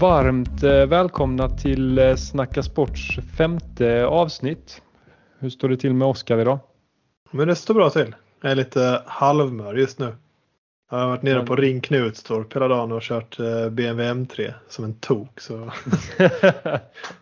[0.00, 4.82] Varmt eh, välkomna till eh, Snacka Sports femte avsnitt.
[5.38, 6.58] Hur står det till med Oskar idag?
[7.30, 8.14] Men det står bra till.
[8.42, 10.14] Jag är lite halvmör just nu.
[10.90, 14.84] Jag har varit nere på Ring Knutstorp hela dagen och kört eh, BMW M3 som
[14.84, 15.40] en tok.
[15.40, 15.52] Så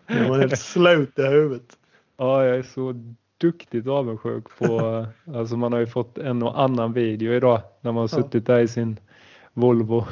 [0.07, 1.77] jag var helt slut i huvudet.
[2.17, 2.95] Ja, jag är så
[3.37, 5.05] duktigt avundsjuk på,
[5.35, 8.59] alltså man har ju fått en och annan video idag när man har suttit där
[8.59, 8.99] i sin
[9.59, 9.97] Volvo.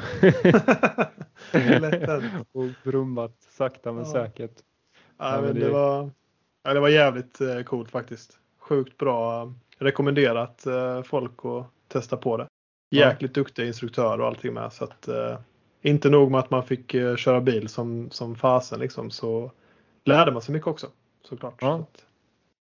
[2.52, 4.12] och brummat sakta men ja.
[4.12, 4.52] säkert.
[5.18, 6.10] Ja, men det, var,
[6.62, 8.38] ja, det var jävligt eh, coolt faktiskt.
[8.58, 9.52] Sjukt bra.
[9.78, 12.46] Rekommenderat eh, folk att testa på det.
[12.90, 13.40] Jäkligt ja.
[13.42, 14.72] duktiga instruktörer och allting med.
[14.72, 15.38] Så att, eh,
[15.82, 19.52] inte nog med att man fick köra bil som, som fasen liksom, så
[20.04, 20.86] lärde man sig mycket också.
[21.24, 21.54] Såklart.
[21.60, 21.86] Ja.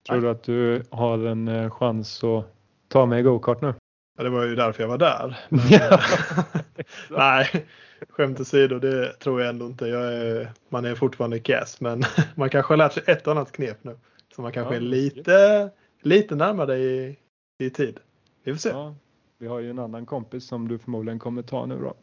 [0.06, 2.44] Så Tror du att du har en chans att
[2.88, 3.74] ta med go-kart nu?
[4.16, 5.38] Ja, det var ju därför jag var där.
[5.48, 5.60] Men,
[7.10, 7.66] nej,
[8.08, 9.86] skämt åsido, det tror jag ändå inte.
[9.86, 12.02] Jag är, man är fortfarande kass, men
[12.34, 13.98] man kanske har lärt sig ett annat knep nu.
[14.34, 15.70] Så man kanske ja, är lite,
[16.02, 17.18] lite närmare i,
[17.58, 18.00] i tid.
[18.44, 18.68] Vi får se.
[18.68, 18.94] Ja,
[19.38, 21.94] vi har ju en annan kompis som du förmodligen kommer ta nu då.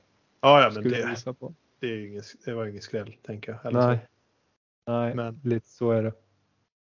[0.41, 0.89] Ja, ja men det,
[1.79, 3.73] det, är ingen, det var ingen skräll, tänker jag.
[3.73, 4.07] nej,
[4.87, 6.13] nej men, lite så är det.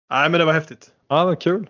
[0.10, 0.94] Nej, men det var häftigt.
[1.08, 1.70] Ja, vad kul.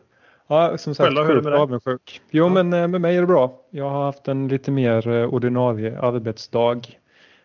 [0.52, 2.22] Ja, som sagt, sjukt avundsjuk.
[2.32, 2.50] Jo, ja.
[2.54, 3.54] men eh, med mig är det bra.
[3.70, 6.82] Jag har haft en lite mer eh, ordinarie arbetsdag.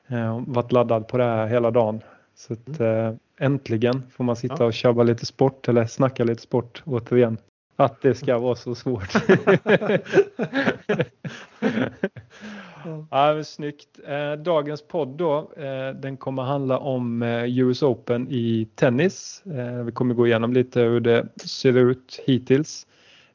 [0.08, 2.00] Eh, varit laddad på det här hela dagen.
[2.34, 3.06] Så att, mm.
[3.06, 4.64] eh, äntligen får man sitta ja.
[4.64, 7.38] och köra lite sport eller snacka lite sport återigen.
[7.77, 9.14] Att det ska vara så svårt.
[13.11, 13.89] ja, men snyggt.
[14.39, 15.50] Dagens podd då,
[15.94, 19.42] den kommer handla om US Open i tennis.
[19.84, 22.86] Vi kommer gå igenom lite hur det ser ut hittills.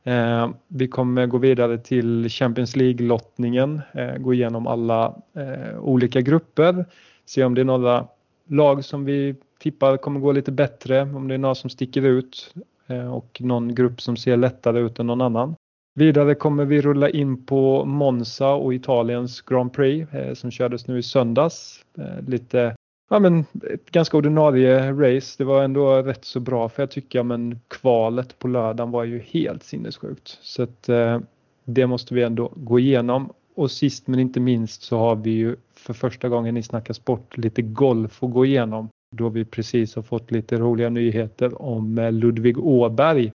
[0.04, 6.86] Eh, vi kommer gå vidare till Champions League-lottningen, eh, gå igenom alla eh, olika grupper,
[7.26, 8.08] se om det är några
[8.48, 12.54] lag som vi tippar kommer gå lite bättre, om det är några som sticker ut
[12.88, 15.56] eh, och någon grupp som ser lättare ut än någon annan.
[15.96, 20.98] Vidare kommer vi rulla in på Monza och Italiens Grand Prix eh, som kördes nu
[20.98, 21.86] i söndags.
[21.98, 22.76] Eh, lite
[23.10, 25.36] ja, men ett ganska ordinarie race.
[25.38, 29.20] Det var ändå rätt så bra för jag tycker men kvalet på lördagen var ju
[29.20, 30.38] helt sinnessjukt.
[30.42, 31.20] Så att, eh,
[31.66, 33.34] det måste vi ändå gå igenom.
[33.56, 37.38] Och sist men inte minst så har vi ju för första gången i Snacka Sport
[37.38, 38.90] lite golf att gå igenom.
[39.16, 43.32] Då vi precis har fått lite roliga nyheter om eh, Ludvig Åberg.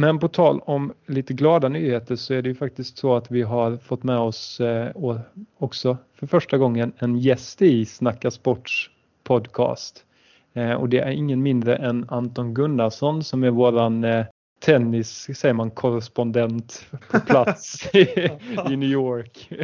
[0.00, 3.42] Men på tal om lite glada nyheter så är det ju faktiskt så att vi
[3.42, 5.16] har fått med oss eh,
[5.58, 8.90] också för första gången en gäst i Snacka Sports
[9.28, 10.04] podcast.
[10.54, 14.26] Eh, och det är ingen mindre än Anton Gunnarsson som är våran eh,
[14.60, 18.30] tennis, säger man, korrespondent på plats i,
[18.70, 19.48] i New York.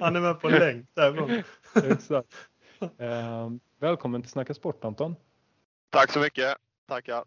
[0.00, 1.42] Han är med på länk därifrån.
[1.92, 2.28] Exakt.
[2.80, 3.50] Eh,
[3.80, 5.16] välkommen till Snacka Sport Anton.
[5.90, 6.56] Tack så mycket.
[6.88, 7.24] Tackar.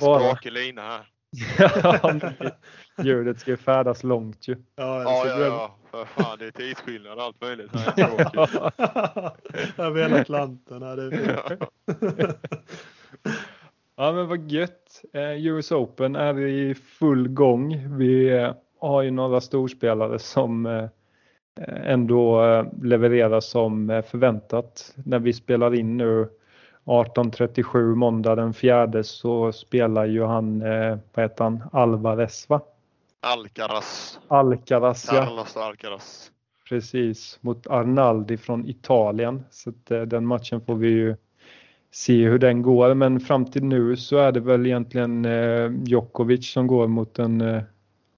[0.00, 1.15] Skakig lina här.
[3.02, 4.56] Ljudet ska ju färdas långt ju.
[4.76, 5.76] Ja, ja, ja, ja.
[5.90, 7.70] För fan, det är tidsskillnad och allt möjligt.
[9.78, 10.82] Över hela Atlanten.
[10.82, 11.40] Ja, det är
[13.96, 15.02] ja, men vad gött.
[15.12, 17.96] Eh, US Open är i full gång.
[17.98, 20.88] Vi eh, har ju några storspelare som eh,
[21.66, 22.42] ändå
[22.82, 24.94] levererar som förväntat.
[25.04, 26.28] När vi spelar in nu
[26.86, 32.60] 18.37 måndag den fjärde så spelar ju han, eh, vad heter han, Alvarez va?
[33.20, 34.20] Alcaraz.
[34.28, 35.24] Alcaraz ja.
[35.24, 36.32] Carlos Alcaraz.
[36.68, 39.44] Precis, mot Arnaldi från Italien.
[39.50, 41.16] Så att, eh, den matchen får vi ju
[41.90, 42.94] se hur den går.
[42.94, 47.40] Men fram till nu så är det väl egentligen eh, Djokovic som går mot en
[47.40, 47.62] eh,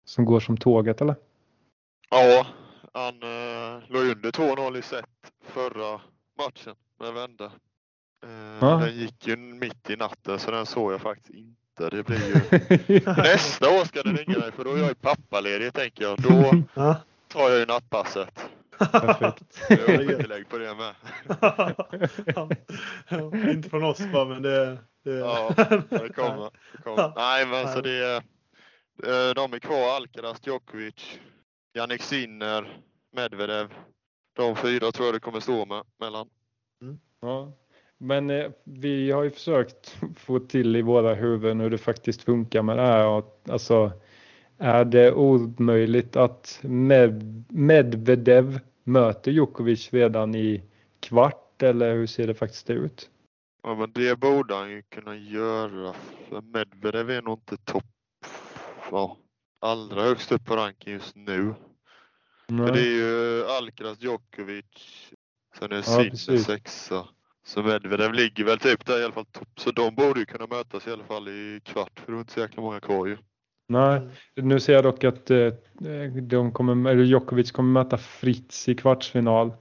[0.04, 1.16] som går som tåget eller?
[2.10, 2.46] Ja,
[2.92, 5.04] han eh, låg under 2-0 i set
[5.42, 6.00] förra
[6.38, 7.50] matchen men vände.
[8.60, 8.76] Ja.
[8.76, 11.96] Den gick ju mitt i natten så den såg jag faktiskt inte.
[11.96, 13.00] Det blir ju...
[13.06, 16.18] Nästa år ska den ringa mig för då är jag ju pappaledig tänker jag.
[16.18, 16.62] Då
[17.28, 18.48] tar jag ju nattpasset.
[18.78, 19.60] Perfekt.
[19.68, 20.94] Jag har tillägg på det med.
[22.26, 22.48] ja,
[23.50, 24.78] inte från oss bara men det...
[25.04, 25.10] det...
[25.10, 25.54] Ja,
[25.88, 26.50] det kommer.
[26.72, 27.12] Det kommer.
[27.16, 28.16] Nej men så det är...
[29.04, 31.18] Eh, de är kvar, Alcaraz, Djokovic,
[31.74, 32.80] Jannik Sinner,
[33.12, 33.74] Medvedev.
[34.36, 36.28] De fyra tror jag det kommer stå med mellan.
[36.82, 36.98] Mm.
[37.20, 37.52] Ja.
[37.98, 42.62] Men eh, vi har ju försökt få till i våra huvuden hur det faktiskt funkar
[42.62, 43.22] med det här.
[43.48, 43.92] Alltså,
[44.58, 50.62] är det omöjligt att Med Medvedev möter Djokovic redan i
[51.00, 53.10] kvart eller hur ser det faktiskt ut?
[53.62, 55.94] Ja men det borde han ju kunna göra
[56.28, 57.84] för Medvedev är nog inte topp
[58.90, 59.16] ja,
[59.60, 61.54] allra högst upp på ranken just nu.
[62.46, 62.66] Nej.
[62.66, 64.64] För det är ju Alcaraz, Djokovic,
[65.58, 67.08] Sen är Sinner ja, sexa.
[67.48, 69.48] Så Medvedev ligger väl typ där i alla fall topp.
[69.56, 72.32] Så de borde ju kunna mötas i alla fall i kvart för det är inte
[72.32, 73.16] så jäkla många kvar ju.
[73.68, 74.00] Nej,
[74.34, 75.52] nu ser jag dock att eh,
[76.22, 79.52] de kommer, eller Djokovic kommer möta Fritz i kvartsfinal.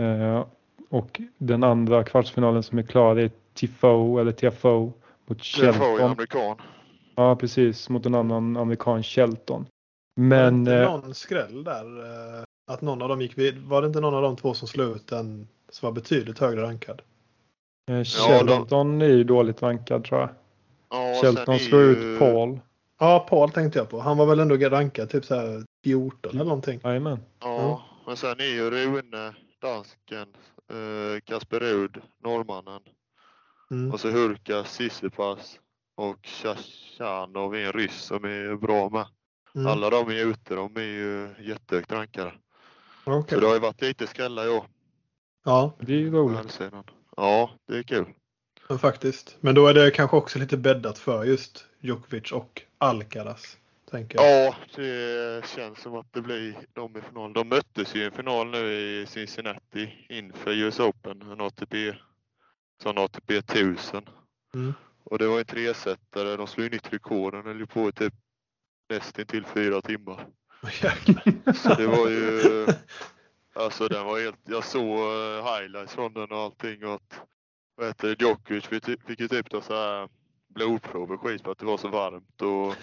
[0.00, 0.46] Eh,
[0.88, 4.92] och den andra kvartsfinalen som är klar är Tifo eller TFO
[5.26, 5.74] mot Shelton.
[5.74, 6.56] TFO är amerikan.
[7.14, 7.88] Ja, precis.
[7.88, 9.66] Mot en annan amerikan, Shelton.
[10.16, 10.64] Men...
[10.64, 11.98] Var det inte någon skräll där?
[12.04, 14.68] Eh, att någon av dem gick vid, Var det inte någon av de två som
[14.68, 17.02] slog ut den som var betydligt högre rankad?
[17.86, 20.30] Shelton ja, är ju dåligt rankad tror jag.
[20.90, 21.90] Ja, Shelton slår ju...
[21.90, 22.60] ut Paul.
[22.98, 24.00] Ja, Paul tänkte jag på.
[24.00, 26.80] Han var väl ändå rankad typ så här 14 eller någonting.
[26.84, 27.18] Jajamän.
[27.40, 27.78] Ja, mm.
[28.06, 30.28] men sen är ju Rune, dansken,
[30.70, 32.80] eh, Kasper Rud, norrmannen.
[33.70, 33.92] Mm.
[33.92, 35.58] Och så Hurkas, Sissipas
[35.94, 39.06] och Shashanov är en ryss som är bra med.
[39.54, 39.66] Mm.
[39.66, 42.32] Alla de är ute, de är ju jättehögt rankade.
[43.04, 43.36] Okay.
[43.36, 44.64] Så det har ju varit lite skrällar i år.
[45.44, 45.72] Ja.
[45.80, 46.60] Det är ju roligt.
[47.16, 48.06] Ja, det är kul.
[48.68, 49.36] Men faktiskt.
[49.40, 53.56] Men då är det kanske också lite bäddat för just Djokovic och Alcaraz.
[53.90, 54.46] Tänker jag.
[54.46, 57.32] Ja, det känns som att det blir de i final.
[57.32, 61.94] De möttes ju i en final nu i Cincinnati inför US Open, en ATP,
[62.82, 64.08] sån ATP 1000.
[64.54, 64.74] Mm.
[65.04, 66.36] Och det var en tresetare.
[66.36, 67.34] De slog nytt rekord.
[67.34, 68.14] Den höll på i typ
[68.88, 70.26] nästan till fyra timmar.
[71.54, 72.66] Så det var ju,
[73.56, 77.20] alltså den var helt, jag såg eh, highlights från den och allting och att,
[77.76, 78.66] vad heter det, Djokovic
[79.06, 80.08] fick ju typ då så här
[80.56, 82.74] blodprov och skit för att det var så varmt och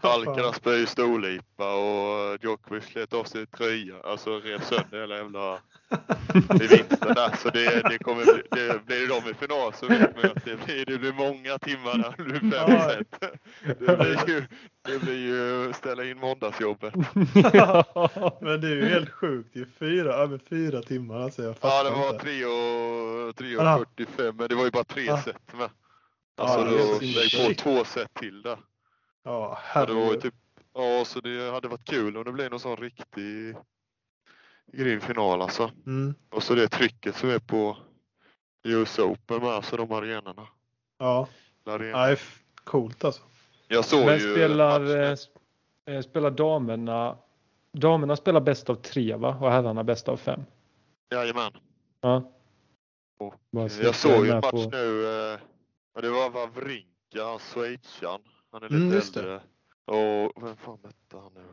[0.00, 5.58] Alcaraz spöade storlipa och Djokovic slet av sig tröja, alltså rev sönder hela jävla
[6.64, 7.36] i vintern där.
[7.36, 10.84] Så det, det kommer det blir de i final så vet man att det blir,
[10.86, 13.20] det blir många timmar där, det blir fem set.
[13.78, 14.42] Det blir ju,
[14.82, 16.94] det blir ju ställa in måndagsjobbet.
[18.40, 19.66] Men det är ju helt sjukt ju.
[19.78, 21.42] Fyra, över fyra timmar alltså.
[21.42, 22.44] Jag ja, det var 3
[23.28, 25.70] och, 3 och 45 men det var ju bara tre set med.
[26.38, 28.58] Alltså ja, då lägg på två set till där.
[29.24, 30.22] Ja, herregud.
[30.22, 30.34] Typ,
[30.74, 33.56] ja, så det hade varit kul om det blev någon sån riktig
[34.72, 35.70] grym final alltså.
[35.86, 36.14] Mm.
[36.30, 37.76] Och så det trycket som är på
[38.62, 40.46] US Open med, alltså de arenorna.
[40.98, 41.28] Ja,
[41.64, 42.16] ja
[42.64, 43.22] coolt alltså.
[43.68, 45.16] Jag såg Men ju spelar, eh,
[45.86, 47.16] eh, spelar damerna,
[47.72, 49.38] damerna spelar bäst av tre va?
[49.40, 50.44] Och herrarna bäst av fem?
[51.10, 51.52] Jajamän.
[52.00, 52.32] Ja.
[53.18, 53.34] Och,
[53.82, 54.70] jag såg ju en match på...
[54.72, 55.38] nu eh,
[55.98, 58.20] Ja, det var Wawrinka, han schweizaren.
[58.52, 59.40] Han är lite mm, äldre.
[59.84, 61.44] Och vem fan mötte han nu?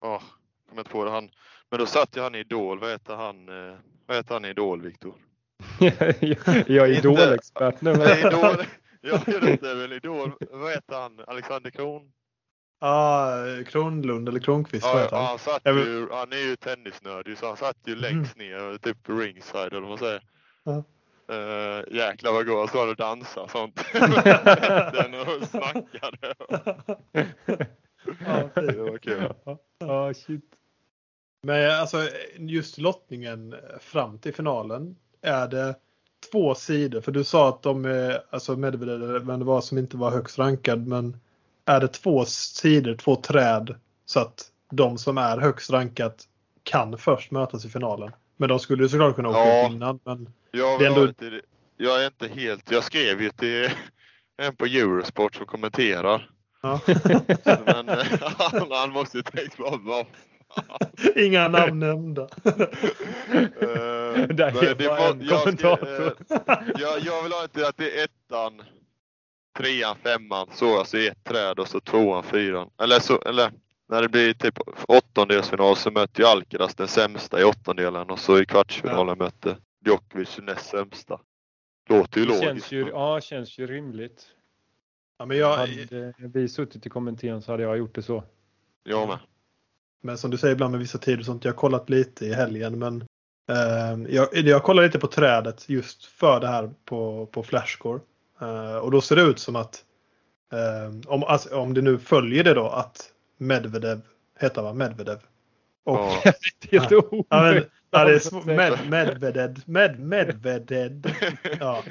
[0.00, 0.22] Ja, oh,
[0.68, 1.10] kommer inte på det.
[1.10, 1.30] Han,
[1.70, 2.78] men då satt ju han i Idol.
[2.80, 5.14] Vad heter han, eh, vad heter han i Idol, Viktor?
[6.66, 7.96] jag är Idol-expert nu.
[7.96, 8.18] Men...
[8.18, 8.66] Idol,
[9.00, 10.32] ja, det är väl Idol.
[10.50, 11.20] Vad heter han?
[11.26, 12.12] Alexander Kron?
[12.80, 14.86] Ja, ah, Kronlund eller Kronqvist.
[14.86, 18.48] Ja, ja, han, satt ju, han är ju tennisnörd så han satt ju längst mm.
[18.48, 20.22] ner, typ ringside eller vad man säger.
[20.64, 20.84] Ja.
[21.30, 23.84] Uh, jäklar vad han och dansade sånt.
[24.92, 26.34] Den och snackade.
[28.26, 29.34] ja, det var kul.
[29.78, 30.54] Ja, shit.
[31.42, 34.96] Men alltså just lottningen fram till finalen.
[35.22, 35.74] Är det
[36.32, 37.00] två sidor?
[37.00, 40.38] För du sa att de är, alltså Medvedev, men det var som inte var högst
[40.38, 40.86] rankad.
[40.86, 41.20] Men
[41.64, 43.74] är det två sidor, två träd
[44.06, 46.28] så att de som är högst rankat
[46.62, 48.12] kan först mötas i finalen?
[48.36, 49.66] Men de skulle såklart kunna åka ja.
[49.70, 50.00] innan.
[50.04, 50.28] Men...
[50.50, 51.04] Jag, det ändå...
[51.04, 51.40] inte,
[51.76, 53.70] jag är inte helt, jag skrev ju till
[54.36, 56.30] en på Eurosport som kommenterar.
[56.62, 56.80] Ja.
[57.64, 57.88] Men
[58.38, 60.06] han, han måste ju tänkt vad, vad
[61.16, 62.22] Inga namn nämnda.
[62.22, 62.28] uh,
[64.28, 66.06] det är det bara en jag, kommentator.
[66.06, 66.10] Uh,
[66.78, 68.62] jag, jag vill ha inte att det är ettan,
[69.58, 72.70] trean, femman, så alltså ett träd och så tvåan, fyran.
[72.82, 73.52] Eller, så, eller
[73.88, 78.40] när det blir typ åttondelsfinal så möter ju Alcaraz den sämsta i åttondelen och så
[78.40, 79.24] i kvartsfinalen ja.
[79.24, 81.20] möter Djokovic näst sämsta.
[81.88, 82.44] Låter ju det logiskt.
[82.44, 84.26] Känns ju, ja, känns ju rimligt.
[85.18, 85.56] Ja, men jag...
[85.56, 88.24] Hade vi suttit i kommittén så hade jag gjort det så.
[88.82, 89.18] Jag med.
[90.02, 91.44] Men som du säger ibland med vissa tider och sånt.
[91.44, 93.04] Jag har kollat lite i helgen men
[93.50, 98.00] eh, jag, jag kollar lite på trädet just för det här på, på Flashcore.
[98.40, 99.84] Eh, och då ser det ut som att
[100.52, 104.00] eh, om, alltså, om det nu följer det då att Medvedev
[104.40, 104.72] heter va?
[104.72, 105.18] Medvedev.
[105.84, 106.18] Och, ja.
[106.60, 106.90] det är helt
[107.28, 107.60] ja,
[107.94, 109.62] Ja, det är med, Medvedev.
[109.66, 111.02] Med, Medvedev.
[111.60, 111.82] Ja.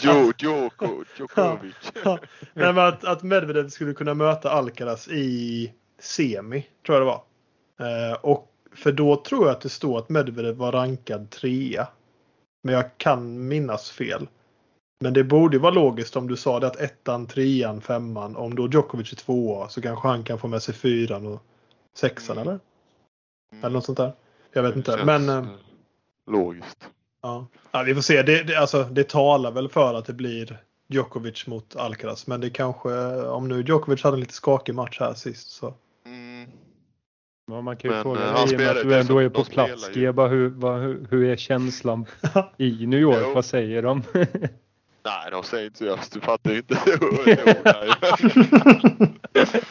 [0.00, 1.74] Jo, Djoko, Djokovic.
[2.04, 2.18] Ja.
[2.54, 7.22] Nej, men att, att Medvedev skulle kunna möta Alcaraz i semi, tror jag det var.
[7.80, 11.88] Eh, och för då tror jag att det står att Medvedev var rankad trea.
[12.62, 14.28] Men jag kan minnas fel.
[15.00, 18.36] Men det borde vara logiskt om du sa det att ettan, trean, femman.
[18.36, 21.42] Om då Djokovic är tvåa så kanske han kan få med sig fyran och
[21.94, 22.48] sexan mm.
[22.48, 22.60] eller?
[23.62, 24.12] Eller något sånt där.
[24.52, 25.04] Jag vet inte.
[25.04, 25.44] Men, eh,
[26.26, 26.88] logiskt.
[27.22, 27.82] Ja, Ja.
[27.82, 28.22] vi får se.
[28.22, 32.26] Det, det, alltså, det talar väl för att det blir Djokovic mot Alcaraz.
[32.26, 32.90] Men det kanske,
[33.22, 35.74] om nu Djokovic hade en lite skakig match här sist så.
[36.06, 36.50] Mm.
[37.50, 39.44] Ja, man kan ju men, fråga dig i och med att du ändå är på
[39.44, 39.96] plats.
[39.96, 42.06] Geba, hur, hur, hur är känslan
[42.56, 43.34] i New York?
[43.34, 44.02] vad säger de?
[45.04, 46.12] Nej, de säger inte just.
[46.12, 46.74] Du fattar inte.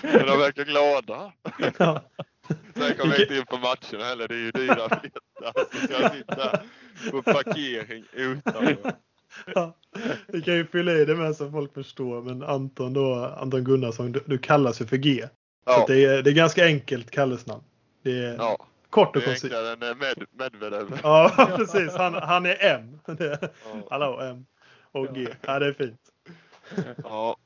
[0.02, 1.32] men de verkar glada.
[2.76, 4.28] Sen kommer jag inte in på matcherna heller.
[4.28, 5.54] Det är ju dyra biljetter.
[5.72, 6.60] Så ska jag sitta
[7.12, 8.76] på parkering utan.
[9.56, 9.78] Ja,
[10.28, 12.22] vi kan ju fylla i det med så folk förstår.
[12.22, 15.24] Men Anton då, Anton Gunnarsson, du, du kallas ju för G.
[15.66, 15.74] Ja.
[15.74, 17.64] Så det är, det är ganska enkelt kallesnamn.
[18.04, 18.68] Det är ja.
[18.90, 19.50] kort och koncist.
[19.50, 21.00] Det är enklare än med, Medvedev.
[21.04, 21.96] Ja, precis.
[21.96, 23.00] Han, han är M.
[23.06, 23.38] Ja.
[23.90, 24.46] Hallå M
[24.92, 25.28] och G.
[25.42, 26.02] Ja, det är fint.
[27.04, 27.38] Ja.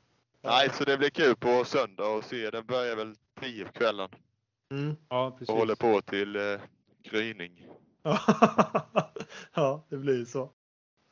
[0.44, 2.50] Nej, så det blir kul på söndag och se.
[2.50, 4.08] Den börjar väl 10 på kvällen.
[4.70, 4.96] Mm.
[5.08, 5.48] Ja, precis.
[5.48, 6.60] Och håller på till eh,
[7.02, 7.66] gryning.
[9.54, 10.50] ja, det blir så.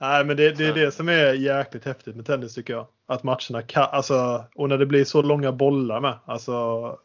[0.01, 2.87] Nej, men det, det är det som är jäkligt häftigt med tennis tycker jag.
[3.07, 6.19] Att matcherna kan, alltså, och när det blir så långa bollar med.
[6.25, 6.53] Alltså,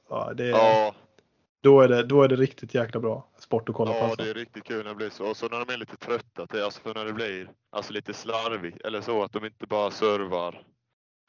[0.09, 0.95] ja, det, ja.
[1.65, 3.99] Då, är det, då är det riktigt jäkla bra sport att kolla ja, på.
[3.99, 4.23] Ja, alltså.
[4.23, 5.29] det är riktigt kul när det blir så.
[5.29, 8.13] Och så när de är lite trötta, till, alltså för när det blir alltså lite
[8.13, 10.63] slarvigt eller så att de inte bara servar,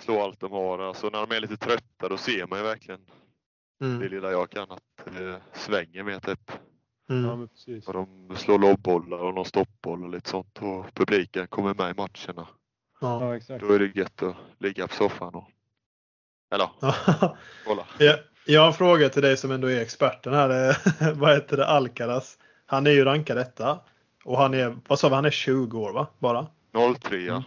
[0.02, 0.78] slår allt de har.
[0.78, 3.00] Alltså när de är lite trötta då ser man ju verkligen
[3.83, 4.00] mm.
[4.00, 6.52] det lilla jag kan att det svänger mer typ.
[7.11, 7.25] Mm.
[7.25, 7.88] Ja, precis.
[7.88, 11.95] Och de slår lobbollar och någon stoppboll och lite sånt och publiken kommer med i
[11.95, 12.49] matcherna.
[13.00, 13.61] Ja, exakt.
[13.61, 15.50] Då är det gött att ligga på soffan och
[16.50, 16.69] eller
[17.66, 17.87] kolla.
[17.99, 20.76] Ja, jag har en fråga till dig som ändå är experten här.
[21.14, 21.66] vad heter det?
[21.66, 22.38] Alcaraz.
[22.66, 23.80] Han är ju rankad etta.
[24.24, 26.06] Och han är, vad sa vi, han är 20 år va?
[26.18, 26.46] Bara?
[27.00, 27.44] 03 ja.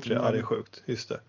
[0.00, 0.24] 03, mm.
[0.24, 0.82] ja det är sjukt.
[0.86, 1.20] Just det.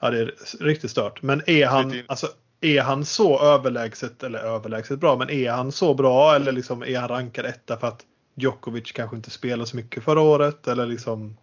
[0.00, 1.22] Ja det är riktigt stört.
[1.22, 2.28] Men är han, alltså
[2.60, 6.98] är han så överlägset, eller överlägset bra, men är han så bra eller liksom är
[6.98, 10.68] han rankad etta för att Djokovic kanske inte spelade så mycket förra året?
[10.68, 11.36] Eller liksom,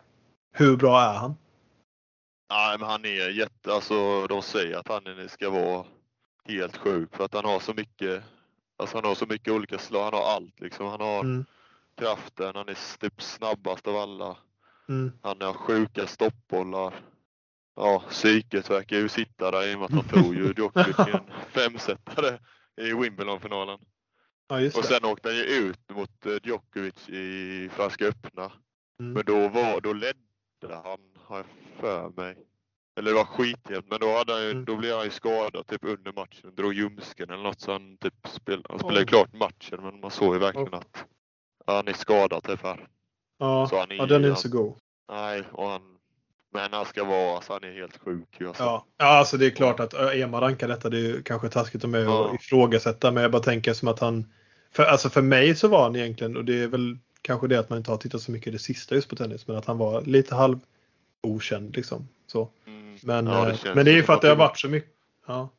[0.54, 1.36] hur bra är han?
[2.50, 5.86] Nej, men han är jätte, alltså de säger att han ska vara
[6.46, 8.24] helt sjuk för att han har så mycket,
[8.78, 10.88] alltså han har så mycket olika slag, han har allt liksom.
[10.88, 11.46] Han har mm.
[11.98, 14.38] kraften, han är typ snabbast av alla.
[14.90, 15.12] Mm.
[15.22, 16.94] Han har sjuka stoppbollar
[17.76, 21.12] ja, psyket verkar ju sitta där i och med att han tog ju Djokovic i
[21.12, 22.40] en femsetare
[22.82, 23.80] i Wimbledon-finalen.
[24.48, 28.52] Ja, och sen åkte han ju ut mot eh, Djokovic i Franska öppna.
[29.00, 29.14] Mm.
[29.14, 31.46] Men då, var, då ledde han, har jag
[31.80, 32.38] för mig.
[32.96, 34.66] Eller det var skitjämnt, men då, hade han ju, mm.
[34.66, 36.56] då blev han ju skadad typ under matchen.
[36.56, 40.34] Drog ljumsken eller något så han typ spelade, han spelade klart matchen men man såg
[40.34, 40.78] ju verkligen oh.
[40.78, 41.06] att
[41.68, 42.88] han är skadad typ här.
[43.40, 44.76] Ja, så han är, ja den är inte så god.
[45.10, 45.96] Nej, och han
[46.56, 48.64] men han ska vara, alltså han är helt sjuk alltså.
[48.64, 48.86] Ja.
[48.98, 52.04] ja, alltså det är klart att Ema rankar detta, det är kanske taskigt av mig
[52.04, 52.30] ja.
[52.30, 54.26] att ifrågasätta, men jag bara tänker som att han,
[54.72, 57.70] för, alltså för mig så var han egentligen, och det är väl kanske det att
[57.70, 59.78] man inte har tittat så mycket i det sista just på tennis, men att han
[59.78, 60.60] var lite halv
[61.24, 62.08] okänd liksom.
[62.28, 62.50] Så.
[62.68, 62.85] Mm.
[63.04, 64.92] Men, ja, det eh, men det är ju för att det har varit så mycket.
[65.28, 65.50] Ja.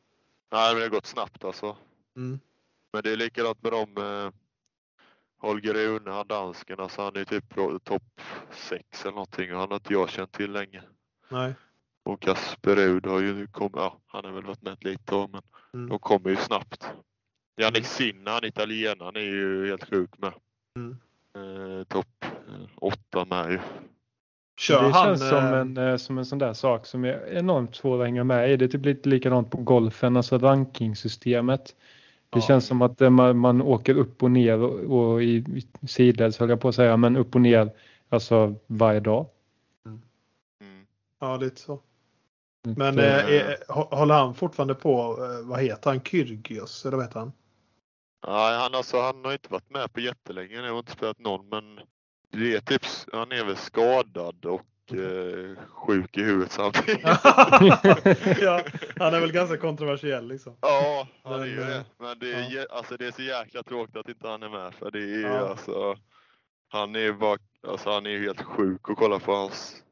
[0.51, 1.77] Nej, men det har gått snabbt alltså.
[2.15, 2.39] Mm.
[2.93, 4.31] Men det är likadant med dem eh,
[5.37, 9.75] Holger Rune, han dansken, alltså han är typ topp 6 eller någonting och han har
[9.75, 10.83] inte jag känt till länge.
[11.29, 11.53] Nej.
[12.03, 15.41] Och Kasper Rud har ju kommit, ja han har väl varit med lite då men
[15.73, 15.89] mm.
[15.89, 16.89] de kommer ju snabbt.
[17.57, 17.83] Jannik mm.
[17.83, 20.33] Sinna, han italienaren, är ju helt sjuk med.
[20.75, 20.97] Mm.
[21.35, 22.25] Eh, topp
[22.75, 23.59] 8 med ju.
[24.57, 27.33] Kör det han, känns som eh, en, eh, som en sån där sak som är
[27.33, 28.57] enormt svår att hänga med i.
[28.57, 31.75] Det är typ lite likadant på golfen, alltså rankingsystemet.
[32.29, 32.41] Det ja.
[32.41, 35.35] känns som att eh, man, man åker upp och ner och, och i,
[35.81, 37.71] i sidleds höll jag på att säga, men upp och ner
[38.09, 39.25] alltså varje dag.
[39.85, 40.01] Mm.
[40.61, 40.85] mm.
[41.19, 41.79] Ja, lite så.
[42.77, 47.31] Men äh, är, håller han fortfarande på, vad heter han, Kyrgios eller vad heter han?
[48.27, 51.49] Nej, han, alltså, han har inte varit med på jättelänge nu och inte spelat någon
[51.49, 51.79] men
[52.31, 52.81] det är typ,
[53.13, 57.01] han är väl skadad och eh, sjuk i huvudet samtidigt.
[58.41, 58.63] ja,
[58.97, 60.57] han är väl ganska kontroversiell liksom.
[60.61, 61.85] Ja, han är ju det.
[61.99, 62.65] Men det är, ja.
[62.69, 65.49] alltså, det är så jäkla tråkigt att inte han är med för det är ja.
[65.49, 65.97] alltså
[66.69, 69.83] han är bara, alltså han är helt sjuk att kolla på hans.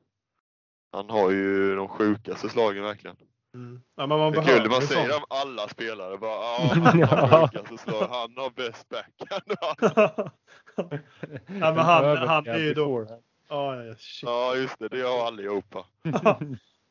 [0.92, 3.16] Han har ju de sjukaste slagen verkligen.
[3.54, 3.82] Mm.
[3.96, 8.08] Ja, man det är kul, man säger om alla spelare bara, ja, han har slag,
[8.10, 10.30] han har bäst backhand.
[10.76, 13.08] ja, men han, han är ju då,
[13.48, 13.84] Ja,
[14.22, 14.88] ja, just det.
[14.88, 15.86] Det har allihopa.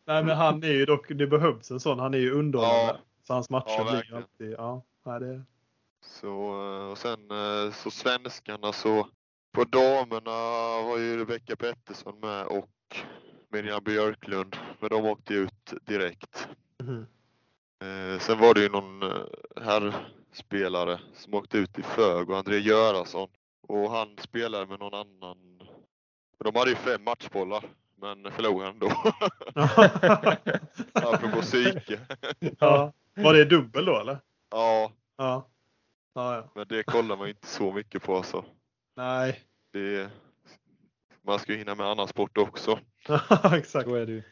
[0.06, 1.98] Nej, men han är ju dock, det behövs en sån.
[1.98, 2.92] Han är ju underhållande.
[2.92, 3.00] Ja.
[3.26, 4.82] Så hans matcher ja, blir alltid, ja.
[5.04, 5.42] Nej, det...
[6.00, 9.08] Så, eh, och sen eh, så svenskarna så,
[9.52, 10.30] på damerna
[10.88, 12.96] var ju Rebecka Pettersson med och
[13.48, 14.56] Miriam Björklund.
[14.80, 16.48] Men de åkte ut direkt.
[16.80, 17.06] Mm.
[18.20, 19.02] Sen var det ju någon
[19.62, 23.28] herrspelare som åkte ut i Fög och André Göransson.
[23.68, 25.62] Och han spelade med någon annan
[26.44, 27.64] De hade ju fem matchbollar,
[27.96, 28.86] men förlorade ändå.
[30.92, 32.00] Apropå psyke.
[32.58, 32.92] ja.
[33.14, 34.18] Var det dubbel då eller?
[34.50, 34.92] Ja.
[35.16, 35.48] Ja.
[36.14, 36.50] ja, ja.
[36.54, 38.44] Men det kollar man inte så mycket på alltså.
[38.96, 39.40] Nej.
[39.72, 40.10] Det,
[41.22, 42.78] man ska ju hinna med annan sport också.
[43.52, 43.88] Exakt.
[43.88, 44.22] Så är det ju.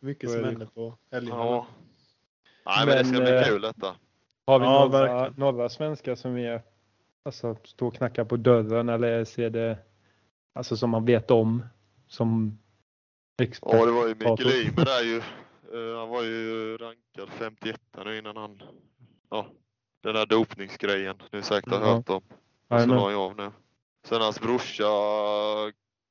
[0.00, 1.40] Mycket som händer på helgerna.
[1.40, 1.66] Ja.
[2.66, 3.96] Nej, men, det ska bli eh, kul detta.
[4.46, 6.62] Har vi Ja, några, några svenskar som är,
[7.24, 9.78] alltså, står och knackar på dörren eller ser det
[10.54, 11.62] alltså, som man vet om
[12.06, 12.58] som
[13.42, 13.72] expert?
[13.72, 14.66] Ja, det var ju Mikael.
[14.66, 15.16] Ymer där ju.
[15.72, 18.62] Eh, Han var ju rankad 51 nu innan han,
[19.30, 19.46] ja,
[20.02, 21.16] den där dopningsgrejen.
[21.32, 21.94] Ni säkert har Ja.
[21.94, 22.22] hört om.
[22.68, 23.50] Och så la jag av nu.
[24.04, 24.84] Sen hans brorsa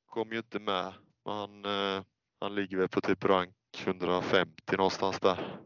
[0.05, 0.93] kom ju inte med.
[1.25, 2.03] Han, eh,
[2.39, 3.53] han ligger väl på typ rank
[3.85, 5.57] 150 någonstans där.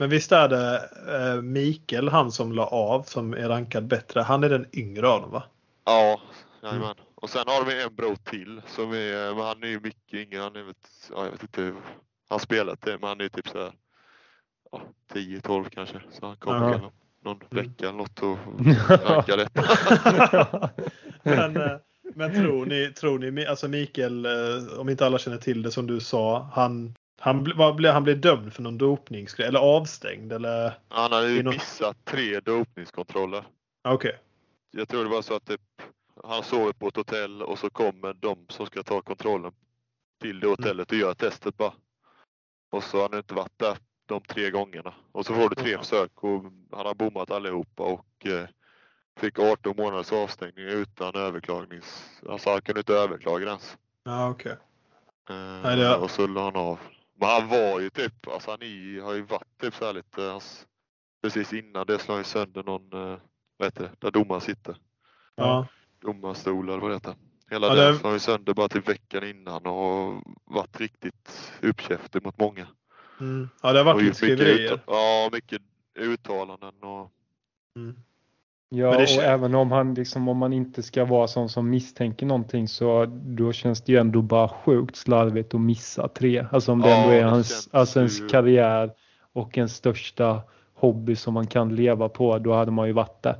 [0.00, 4.20] Men visst är det eh, Mikael, han som la av, som är rankad bättre.
[4.20, 5.42] Han är den yngre av dem va?
[5.84, 6.20] Ja,
[6.62, 6.94] jajamän.
[7.14, 10.40] Och sen har vi en bror till som är, men han är ju mycket yngre.
[10.40, 11.74] Han är, vet, ja, jag vet inte hur
[12.28, 13.72] han spelat det, men han är typ så här,
[14.72, 14.80] ja,
[15.12, 16.00] 10-12 kanske.
[16.10, 16.70] Så han kommer Ja.
[16.70, 16.92] väl om
[17.24, 18.38] någon vecka eller något och
[19.08, 20.70] rankar detta.
[21.22, 21.76] men, eh,
[22.14, 25.86] men tror ni, tror ni, alltså Mikael, eh, om inte alla känner till det som
[25.86, 30.72] du sa, han, han, vad blev- han blev dömd för någon dopningsgrej eller avstängd eller?
[30.88, 33.44] Han hade Det ju något- missat tre dopningskontroller.
[33.88, 34.18] Okej.
[34.70, 35.60] Jag tror det var så att typ,
[36.24, 39.52] han sover på ett hotell och så kommer de som ska ta kontrollen
[40.20, 41.72] till det hotellet och gör testet bara.
[42.72, 44.94] Och så har han inte varit där de tre gångerna.
[45.12, 48.48] Och så får du tre försök och han har bommat allihopa och eh,
[49.20, 52.20] fick 18 månaders avstängning utan överklagnings...
[52.28, 53.76] Alltså han kunde inte överklaga ens.
[54.04, 54.52] Ja, okej.
[55.30, 56.78] Eh, Nej, det- Och så la han av.
[57.20, 60.66] Men han var ju typ, alltså han är, har ju varit typ så lite, hans,
[61.22, 63.18] precis innan det slog han ju sönder någon, eh,
[63.56, 64.76] vad heter det, där domaren sitter.
[65.34, 65.66] Ja.
[66.00, 67.14] Domarstol eller vad det heter.
[67.50, 72.24] Hela Ja, det slog han ju sönder bara typ veckan innan och varit riktigt uppkäftig
[72.24, 72.66] mot många.
[73.20, 73.48] Mm.
[73.62, 74.80] ja, det har varit och lite mycket skriverier.
[74.86, 75.62] Ja, mycket
[75.94, 77.12] uttalanden och
[77.76, 77.96] Mm.
[78.72, 82.26] Ja, det och även om han liksom, om man inte ska vara sån som misstänker
[82.26, 86.46] någonting så då känns det ju ändå bara sjukt slarvigt att missa tre.
[86.52, 88.92] Alltså om det Ja, ändå är det hans, alltså ens karriär
[89.32, 90.42] och ens största
[90.74, 93.36] hobby som man kan leva på, då hade man ju varit där.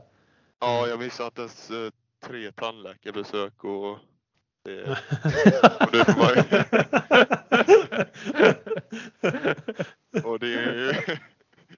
[0.61, 1.91] ja, jag missade inte ens eh,
[2.29, 3.99] tre tandläkarbesök och
[4.65, 4.83] det,
[5.85, 6.05] och det
[10.25, 10.93] och det är ju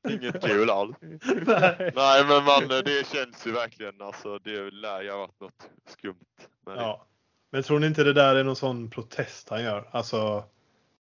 [0.09, 0.97] inget kul alls.
[1.01, 1.93] Nej.
[1.97, 6.25] Nej men man, det känns ju verkligen alltså det lär ju ha varit något skumt.
[6.67, 6.77] med.
[6.77, 7.07] Ja.
[7.53, 9.89] Men tror ni inte det där är någon sån protest han gör?
[9.93, 10.45] Alltså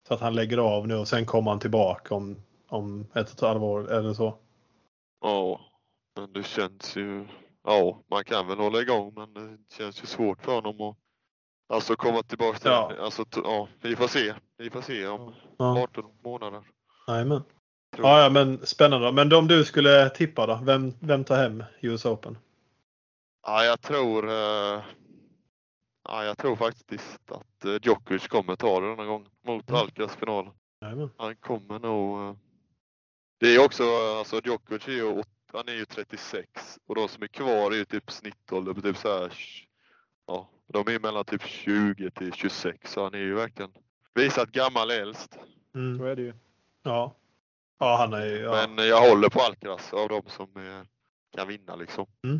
[0.07, 3.33] så att han lägger av nu och sen kommer han tillbaka om, om ett och
[3.33, 4.37] ett halvår eller så.
[5.21, 5.59] Ja,
[6.15, 7.27] men det känns ju...
[7.63, 10.95] Ja, man kan väl hålla igång men det känns ju svårt för honom att
[11.73, 12.93] alltså komma tillbaka till Ja.
[12.99, 14.33] Alltså, ja, vi får se.
[14.57, 15.81] Vi får se om Ja.
[15.83, 16.63] 18 månader.
[17.07, 17.43] Jajamän.
[17.97, 19.11] Ja, ja, men spännande.
[19.11, 20.59] Men om du skulle tippa då?
[20.63, 22.37] Vem, vem tar hem US Open?
[23.45, 24.29] Ja, jag tror...
[24.29, 24.83] Eh,
[26.03, 29.81] ja, jag tror faktiskt att eh, Djokovic kommer ta det denna gång mot Mm.
[29.81, 30.53] Alcaraz finalen.
[30.81, 31.09] Jajamän.
[31.17, 32.19] Han kommer nog...
[32.29, 32.35] eh,
[33.39, 33.83] Det är också,
[34.17, 35.23] alltså Djokovic är ju,
[35.53, 38.97] han är ju 36 och de som är kvar är ju typ snittålder på typ
[38.97, 39.33] så här,
[40.27, 43.71] ja, de är mellan typ 20 till 26 så han är ju verkligen
[44.13, 45.33] visat gammal äldst.
[45.73, 46.05] Så Mm.
[46.05, 46.33] är det ju.
[46.83, 47.15] Ja.
[47.79, 48.37] Ja, han är ju...
[48.37, 48.67] Ja.
[48.75, 50.81] Men jag håller på Alcaraz av de som eh,
[51.37, 52.05] kan vinna liksom.
[52.23, 52.39] Mm.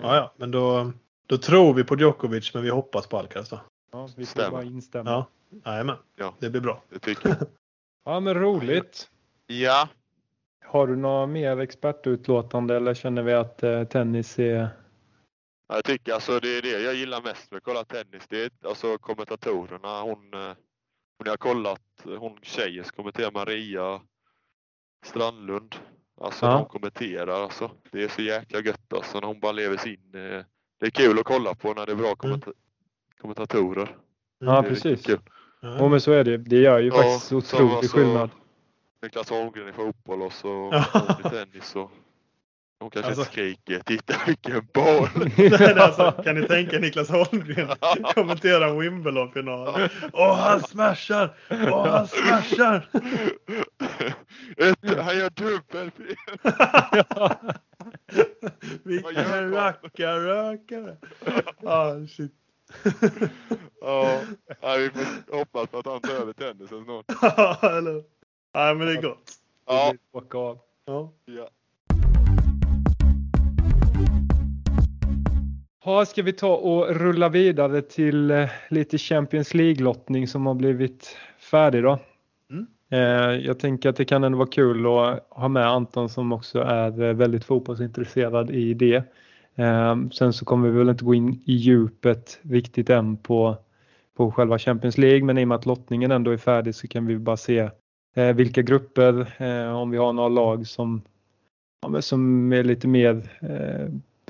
[0.00, 0.92] ja, ja, men då,
[1.26, 3.60] då tror vi på Djokovic men vi hoppas på Alcaraz då.
[3.92, 4.50] Ja, vi får Stämmer.
[4.50, 5.10] bara instämma.
[5.10, 5.26] Ja.
[5.64, 5.96] Jajamän.
[6.16, 6.34] Ja.
[6.38, 6.82] Det blir bra.
[6.88, 7.38] Det tycker jag.
[8.04, 9.10] Ja, men roligt.
[9.46, 9.88] ja,
[10.64, 14.68] Har du några mer expertutlåtande eller känner vi att eh, tennis är...
[15.68, 18.24] jag tycker alltså det är det jag gillar mest med att kolla tennis.
[18.28, 20.00] Det är alltså kommentatorerna.
[20.02, 20.54] Hon, eh,
[21.18, 24.00] hon jag har kollat, hon tjejen som kommenterar Maria
[25.06, 25.74] Strandlund.
[26.20, 26.50] Alltså Ja.
[26.50, 27.70] när hon kommenterar alltså.
[27.92, 30.14] Det är så jäkla gött alltså när hon bara lever sin.
[30.14, 30.44] eh,
[30.80, 32.52] Det är kul att kolla på när det är bra kommenta-
[33.20, 33.96] kommentatorer.
[34.38, 35.06] Ja, precis.
[35.06, 35.18] kul.
[35.60, 35.76] Ja.
[35.78, 36.36] Ja, men så är det.
[36.36, 38.30] Det gör ju Ja, faktiskt otrolig alltså- skillnad.
[39.02, 40.70] Niklas Holmgren i fotboll och så
[41.24, 41.76] i tennis.
[41.76, 41.90] Och
[42.80, 47.68] hon kanske Alltså- skriker “Titta vilken boll!” Nej, det alltså, kan ni tänka Niklas Holmgren
[48.14, 49.88] kommentera Wimbledon-finalen?
[50.12, 51.36] Åh, han smashar!
[51.50, 52.88] Åh, han smashar!
[54.56, 56.16] Ett, han gör dubbelfel!
[58.84, 60.96] Vilken rackarrökare!
[61.64, 62.32] Ah, shit.
[63.80, 64.20] Ja,
[64.78, 67.04] vi får hoppas att han tar över tennisen snart.
[67.22, 68.04] Ja, eller
[68.54, 69.32] Nej, men det är gott.
[69.66, 70.58] Ja, Åka av.
[70.84, 71.12] Ja.
[71.24, 71.48] ja.
[75.88, 81.16] Ja, ska vi ta och rulla vidare till eh, lite Champions League-lottning som har blivit
[81.50, 81.98] färdig då?
[82.50, 82.66] Mm.
[82.90, 86.60] Eh, jag tänker att det kan ändå vara kul att ha med Anton som också
[86.60, 89.02] är eh, väldigt fotbollsintresserad i det.
[90.12, 93.56] Sen så kommer vi väl inte gå in i djupet riktigt än på,
[94.16, 97.06] på själva Champions League men i och med att lottningen ändå är färdig så kan
[97.06, 97.70] vi bara se
[98.34, 101.02] vilka grupper, om vi har några lag som,
[102.00, 103.22] som är lite mer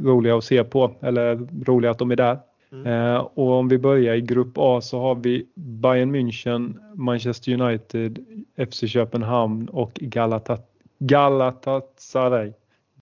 [0.01, 2.39] roliga att se på eller roliga att de är där.
[2.73, 2.87] Mm.
[2.87, 8.25] Eh, och om vi börjar i grupp A så har vi Bayern München, Manchester United,
[8.71, 10.59] FC Köpenhamn och Galata,
[10.99, 12.53] Galatasaray.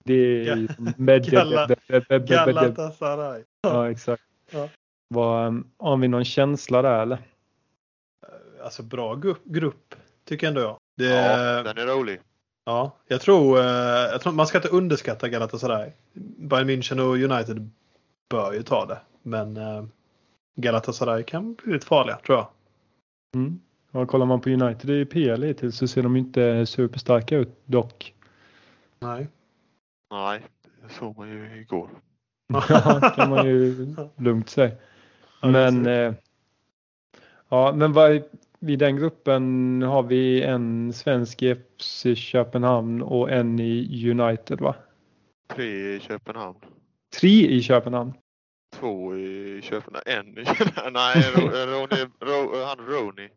[0.03, 0.67] Det är
[1.01, 1.31] med
[2.27, 3.43] Galatasaray.
[3.61, 4.23] Ja, exakt.
[4.51, 4.69] Ja.
[5.07, 7.17] Var, har vi någon känsla där eller?
[8.63, 10.77] Alltså bra grupp tycker ändå jag.
[10.97, 12.19] Det, ja, den är rolig.
[12.65, 13.65] Ja, jag tror, eh,
[14.11, 15.91] jag tror man ska inte underskatta Galatasaray.
[16.37, 17.69] Bayern München och United
[18.29, 18.99] bör ju ta det.
[19.23, 19.83] Men eh,
[20.55, 22.47] Galatasaray kan bli lite farliga tror jag.
[23.35, 23.59] Mm.
[23.91, 28.13] Ja, kollar man på United i PL hittills så ser de inte superstarka ut dock.
[28.99, 29.27] Nej.
[30.11, 30.41] Nej,
[30.81, 31.89] det såg man ju igår.
[32.69, 34.71] ja, kan man ju lugnt säga.
[35.41, 36.13] Men, eh,
[37.49, 38.23] ja, men vad,
[38.69, 44.75] i den gruppen har vi en svensk i FC Köpenhamn och en i United va?
[45.47, 46.57] Tre i Köpenhamn.
[47.19, 48.13] Tre i Köpenhamn?
[48.75, 50.03] Två i Köpenhamn.
[50.05, 50.93] En i Köpenhamn.
[50.93, 51.15] Nej,
[51.67, 53.29] Ronny, Ro, han Roni.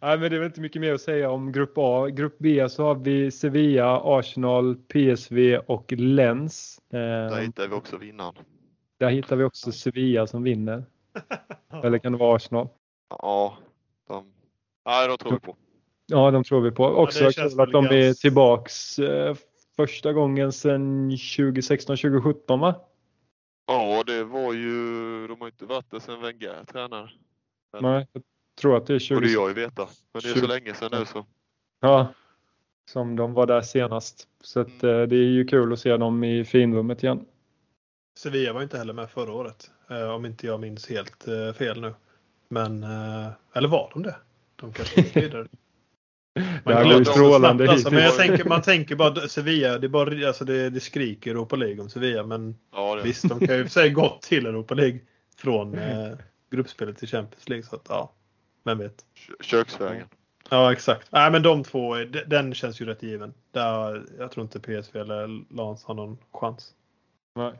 [0.00, 2.08] Nej, men det är väl inte mycket mer att säga om Grupp A.
[2.08, 6.80] Grupp B så har vi Sevilla, Arsenal, PSV och Lens.
[6.90, 8.34] Där eh, hittar vi också vinnaren.
[8.98, 10.84] Där hittar vi också Sevilla som vinner.
[11.84, 12.68] Eller kan det vara Arsenal?
[13.08, 13.58] Ja,
[14.08, 14.32] de,
[14.86, 15.56] nej, de tror vi på.
[16.06, 16.84] Ja, de tror vi på.
[16.84, 19.36] Också ja, kul att de är tillbaks eh,
[19.76, 22.74] första gången sedan 2016-2017 va?
[23.66, 24.72] Ja, det var ju,
[25.26, 27.10] de har inte varit där sedan Wenger tränade.
[27.80, 28.22] Nej, jag
[28.60, 29.14] tror att det är 20...
[29.14, 30.40] Borde jag ju veta, men det är 20...
[30.40, 31.26] så länge sedan nu så.
[31.80, 32.14] Ja,
[32.90, 34.28] som de var där senast.
[34.40, 35.00] Så att, mm.
[35.00, 37.24] Eh, det är ju kul att se dem i finrummet igen.
[38.18, 41.80] Sevilla var inte heller med förra året, eh, om inte jag minns helt eh, fel
[41.80, 41.94] nu.
[42.48, 42.82] Men,
[43.52, 44.16] eller var de det?
[44.56, 45.46] De kanske gick vidare.
[46.64, 50.26] Man det ju strålande alltså, men jag tänker, Man tänker bara Sevilla, det, är bara,
[50.26, 52.22] alltså det, det skriker Europa League om Sevilla.
[52.22, 55.00] Men ja, visst, de kan ju säga gott till Europa League
[55.36, 56.12] från eh,
[56.50, 57.62] gruppspelet till Champions League.
[57.62, 58.12] Så att, ja.
[58.64, 59.04] Vem vet?
[59.40, 60.06] Köksvägen.
[60.50, 61.12] Ja exakt.
[61.12, 61.94] Nej men de två,
[62.26, 63.34] den känns ju rätt given.
[63.50, 66.74] Där, jag tror inte PSV eller Lans har någon chans.
[67.34, 67.52] Nej.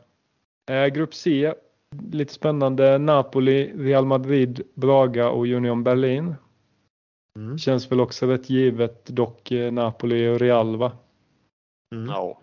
[0.69, 1.53] Eh, grupp C,
[2.11, 2.97] lite spännande.
[2.97, 6.35] Napoli, Real Madrid, Braga och Union Berlin.
[7.39, 7.57] Mm.
[7.57, 10.91] Känns väl också rätt givet dock eh, Napoli och Real va?
[11.95, 12.09] Mm.
[12.09, 12.41] Ja.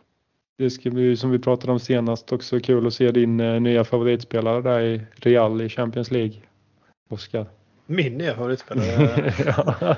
[0.59, 3.85] Det ska bli som vi pratade om senast också kul att se din eh, nya
[3.85, 6.37] favoritspelare där i Real i Champions League.
[7.11, 7.47] Oskar.
[7.93, 9.97] Min nya favoritspelare?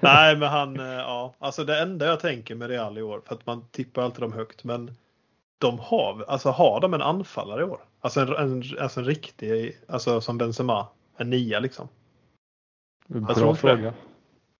[0.00, 3.34] Nej, men han, eh, ja, alltså det enda jag tänker med Real i år, för
[3.34, 4.90] att man tippar alltid dem högt, men
[5.58, 7.80] de har, alltså har de en anfallare i år?
[8.00, 10.86] Alltså en, en, alltså en riktig, alltså som Benzema,
[11.16, 11.88] en nia liksom.
[13.06, 13.76] Bra jag fråga.
[13.76, 13.94] Det.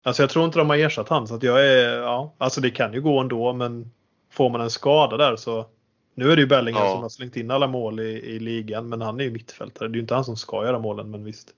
[0.03, 2.71] Alltså jag tror inte de har ersatt han, så att jag är, ja, alltså det
[2.71, 3.91] kan ju gå ändå, men
[4.31, 5.67] får man en skada där så
[6.15, 6.93] nu är det ju Bellingham ja.
[6.93, 9.89] som har slängt in alla mål i, i ligan, men han är ju mittfältare.
[9.89, 11.55] Det är ju inte han som ska göra målen, men visst.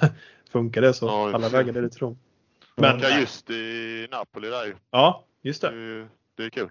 [0.50, 2.16] Funkar det så ja, alla vägar tro.
[2.74, 4.74] Men ja, just i Napoli där ju.
[4.90, 5.70] Ja, just det.
[5.70, 6.70] Det, det är kul.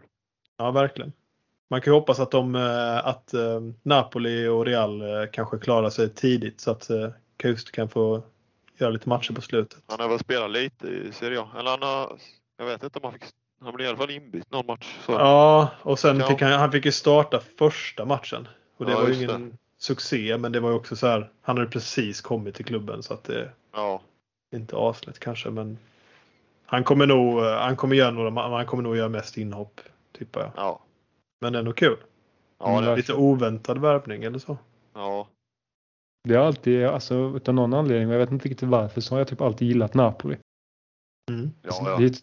[0.57, 1.13] Ja, verkligen.
[1.69, 5.89] Man kan ju hoppas att, de, eh, att eh, Napoli och Real eh, kanske klarar
[5.89, 6.89] sig tidigt så att
[7.37, 8.23] Kust kan få
[8.77, 9.79] göra lite matcher på slutet.
[9.87, 11.47] Han har väl spelat lite i Serie A.
[11.59, 12.17] Eller han har,
[12.57, 13.23] jag vet inte om han fick,
[13.61, 14.97] han blev i alla fall inbytt någon match.
[15.05, 15.11] Så.
[15.11, 18.47] Ja, och sen fick han, han fick ju starta första matchen.
[18.77, 19.57] Och det ja, var ju ingen.
[19.81, 23.13] Succé, men det var ju också så här, han hade precis kommit till klubben så
[23.13, 24.01] att det ja.
[24.55, 25.77] inte aslätt kanske, men
[26.65, 30.51] han kommer nog, han kommer göra några, han kommer nog göra mest inhopp, tippar jag.
[30.55, 30.79] Ja.
[31.41, 31.97] Men ändå kul.
[32.57, 34.57] Ja, lite oväntad värvning eller så.
[34.93, 35.27] Ja.
[36.23, 39.27] Det är alltid, alltså utav någon anledning, jag vet inte riktigt varför, så har jag
[39.27, 40.37] typ alltid gillat Napoli.
[41.31, 41.51] Mm.
[41.61, 41.97] Ja, ja.
[41.97, 42.15] Det, är,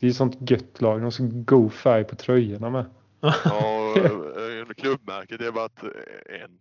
[0.00, 2.84] det är ett sånt gött lag, de har så god färg på tröjorna med.
[3.20, 3.94] Ja,
[4.70, 6.58] eh, klubbmärket är bara ett, eh, en.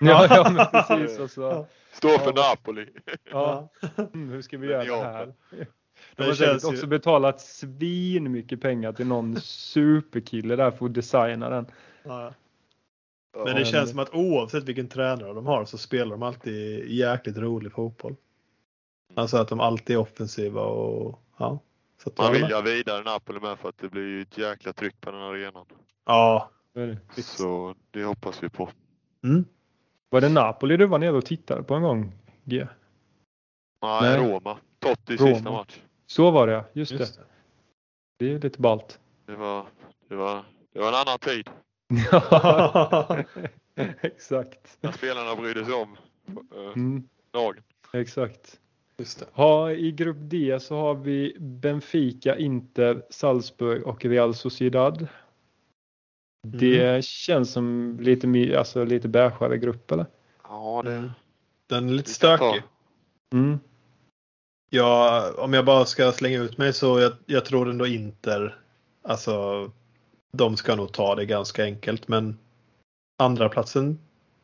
[0.00, 1.20] ja, ja men precis.
[1.20, 1.66] Alltså.
[1.92, 2.86] Står för Napoli.
[3.30, 3.68] Ja.
[3.96, 5.34] Mm, hur ska vi göra det här?
[6.16, 6.86] De har säkert också ju...
[6.86, 11.66] betalat svin mycket pengar till någon superkille där för att designa den.
[12.02, 12.34] Ja.
[13.44, 17.36] Men det känns som att oavsett vilken tränare de har så spelar de alltid jäkligt
[17.36, 18.16] rolig fotboll.
[19.14, 21.58] Alltså att de alltid är offensiva och ja.
[22.04, 25.00] Så Man vill ju vidare Napoli med för att det blir ju ett jäkla tryck
[25.00, 25.66] på den arenan.
[26.06, 26.50] Ja.
[27.16, 28.70] Så det hoppas vi på.
[29.24, 29.44] Mm.
[30.10, 32.12] Var det Napoli du var nere och tittade på en gång?
[32.44, 32.66] G?
[33.82, 34.30] Nej, Nej.
[34.30, 34.58] Roma.
[34.78, 35.34] Totti Roma.
[35.34, 35.80] sista match.
[36.06, 37.20] Så var det just, just det.
[37.20, 37.26] det.
[38.26, 38.98] Det är lite ballt.
[39.26, 39.66] Det var,
[40.08, 41.50] det var, det var en annan tid.
[42.10, 43.24] Ja,
[44.00, 44.78] exakt.
[44.80, 45.96] När spelarna brydde sig om
[46.54, 47.08] äh, mm.
[47.32, 47.62] lagen.
[47.92, 48.60] Exakt.
[48.96, 49.26] Just det.
[49.32, 55.08] Ha, I grupp D så har vi Benfica, Inter, Salzburg och Real Sociedad.
[56.44, 56.58] Mm.
[56.58, 60.06] Det känns som lite, alltså, lite beigare grupp eller?
[60.42, 61.10] Ja, det...
[61.66, 62.62] Den är lite stökig.
[63.32, 63.58] Mm.
[64.70, 68.58] Ja, om jag bara ska slänga ut mig så jag, jag tror ändå Inter,
[69.02, 69.70] alltså
[70.32, 72.38] de ska nog ta det ganska enkelt men
[73.18, 73.98] andra platsen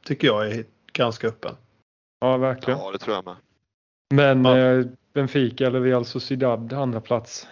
[0.05, 1.57] tycker jag är ganska öppen.
[2.21, 2.79] Ja, verkligen.
[2.79, 3.37] Ja, det tror jag med.
[4.15, 4.59] Men ja.
[4.59, 7.47] eh, Benfica eller Real Sociedad andra plats?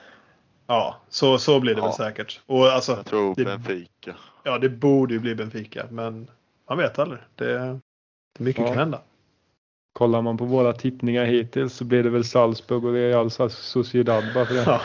[0.67, 1.85] Ja, så, så blir det ja.
[1.85, 2.41] väl säkert.
[2.47, 4.15] Och alltså, jag tror det, Benfica.
[4.49, 6.31] Ja, det borde ju bli Benfica, men
[6.69, 7.21] man vet aldrig.
[7.35, 7.81] Det,
[8.39, 8.69] det mycket ja.
[8.69, 9.01] kan hända.
[9.93, 14.47] Kollar man på våra tippningar hittills så blir det väl Salzburg och Real Sociedad bara
[14.47, 14.81] för det.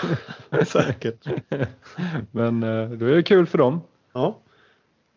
[0.49, 1.27] Ja, säkert.
[2.31, 3.81] Men eh, då är det kul för dem.
[4.13, 4.39] Ja.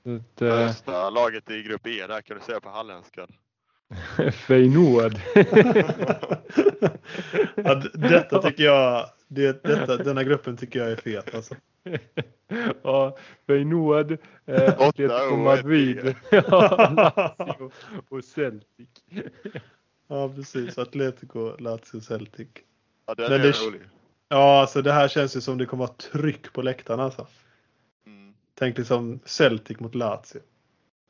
[0.04, 3.26] Ett, Bästa laget i grupp E där kan du säga på halländska.
[4.32, 5.14] Feyenoord.
[7.54, 11.54] ja, detta tycker jag, det, detta, denna gruppen tycker jag är fet alltså.
[12.82, 15.98] Ja, Feyenoord, eh, Atletico Madrid,
[18.08, 18.88] och Celtic.
[20.08, 22.48] Ja precis, Atletico, Lazio, Celtic.
[23.06, 23.80] Ja, den är det, rolig.
[24.28, 27.26] Ja, alltså det här känns ju som det kommer att vara tryck på läktarna alltså.
[28.06, 28.34] Mm.
[28.54, 30.40] Tänk liksom Celtic mot Lazio.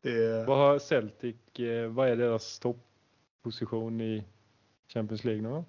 [0.02, 0.46] Det...
[0.46, 4.24] Vad har Celtic, eh, vad är deras toppposition i
[4.88, 5.64] Champions League nu?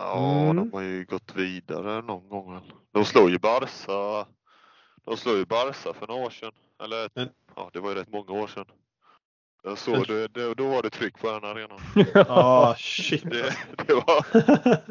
[0.00, 0.56] Ja, mm.
[0.56, 2.60] de har ju gått vidare någon gång.
[2.92, 4.26] De slår ju Barca.
[5.04, 6.52] De slår ju Barca för några år sedan.
[6.82, 7.28] Eller Men...
[7.56, 8.64] ja, det var ju rätt många år sedan.
[9.62, 11.80] Jag såg det, det, då var det tryck på den arenan.
[12.14, 13.30] Ja, ah, shit.
[13.30, 13.56] Det,
[13.86, 14.26] det var...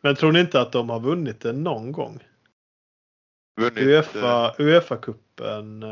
[0.00, 2.24] Men tror ni inte att de har vunnit det någon gång?
[3.56, 4.54] Vunnit, Uefa, eh...
[4.58, 5.82] Uefa-cupen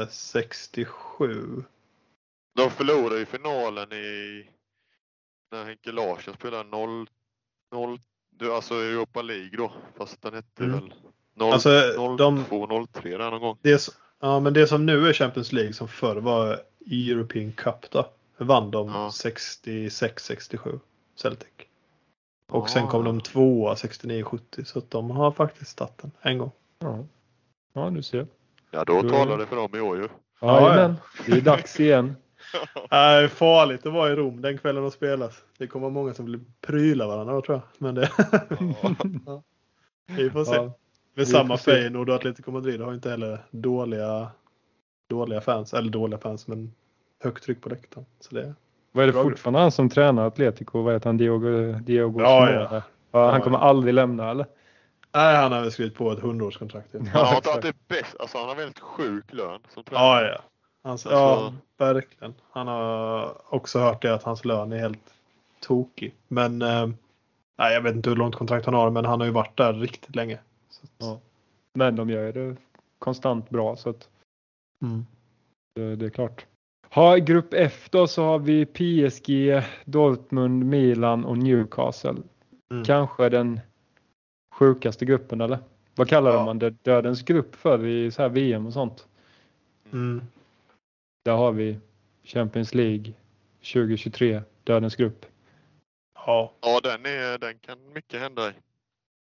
[0.00, 1.64] eh, 67.
[2.54, 4.46] De förlorade ju finalen i
[5.50, 6.70] när Henke Larsson spelade
[7.72, 7.98] 0,
[8.40, 9.72] 0 alltså Europa League då.
[9.98, 10.80] Fast den hette mm.
[10.80, 10.94] väl
[11.34, 11.70] 0, alltså,
[12.48, 13.56] 02, 03 där någon gång.
[13.62, 13.88] Det,
[14.20, 18.06] ja, men det som nu är Champions League som förr var European Cup då.
[18.36, 19.08] Vann de ja.
[19.08, 20.80] 66-67
[21.16, 21.48] Celtic.
[22.48, 26.50] Och sen kom de tvåa 69-70 så att de har faktiskt tagit den en gång.
[26.78, 27.04] Ja,
[27.72, 28.26] ja du ser.
[28.70, 30.08] Ja då talar det för dem i år ju.
[30.40, 30.94] Ja, ja.
[31.26, 32.16] det är dags igen.
[32.90, 35.42] Är farligt att vara i Rom den kvällen och spelas.
[35.58, 37.64] Det kommer många som vill pryla varandra då tror jag.
[37.78, 38.10] Men det...
[39.26, 39.42] ja.
[40.16, 40.54] Vi får se.
[40.54, 40.72] Ja.
[41.14, 44.30] Med samma Feyenoord och Atletico Madrid har inte heller dåliga,
[45.08, 45.74] dåliga fans.
[45.74, 46.74] Eller dåliga fans men
[47.22, 48.06] högt tryck på läktaren.
[48.20, 48.54] Så det
[48.92, 50.82] vad är det fortfarande han som tränar Atletico?
[50.82, 51.16] Vad heter han?
[51.16, 52.82] Diogo, Diogo ja, ja.
[53.12, 53.30] ja.
[53.30, 54.46] Han kommer aldrig lämna eller?
[55.14, 56.88] Nej, han har väl skrivit på ett hundraårskontrakt.
[56.92, 58.16] Ja, han har tagit bäst.
[58.18, 60.24] Alltså han har väldigt sjuk lön som tränare.
[60.24, 60.40] Ja, ja.
[60.82, 61.16] Alltså, alltså...
[61.16, 62.34] Ja, verkligen.
[62.50, 65.14] Han har också hört det att hans lön är helt
[65.60, 66.14] tokig.
[66.28, 66.86] Men eh,
[67.58, 69.72] nej, jag vet inte hur långt kontrakt han har, men han har ju varit där
[69.72, 70.38] riktigt länge.
[70.82, 70.90] Att...
[70.98, 71.20] Ja.
[71.74, 72.56] Men de gör det
[72.98, 74.08] konstant bra så att
[74.82, 75.06] mm.
[75.74, 76.46] det, det, är klart.
[76.90, 82.16] Ha, grupp F då så har vi PSG, Dortmund, Milan och Newcastle.
[82.70, 82.84] Mm.
[82.84, 83.60] Kanske den
[84.54, 85.58] sjukaste gruppen eller?
[85.94, 86.44] Vad kallar ja.
[86.44, 86.70] man det?
[86.70, 89.06] Dödens grupp för i så här VM och sånt?
[89.92, 90.22] Mm.
[91.24, 91.78] Där har vi
[92.24, 93.12] Champions League
[93.58, 95.26] 2023, Dödens grupp.
[96.14, 98.52] Ja, ja den, är, den kan mycket hända i.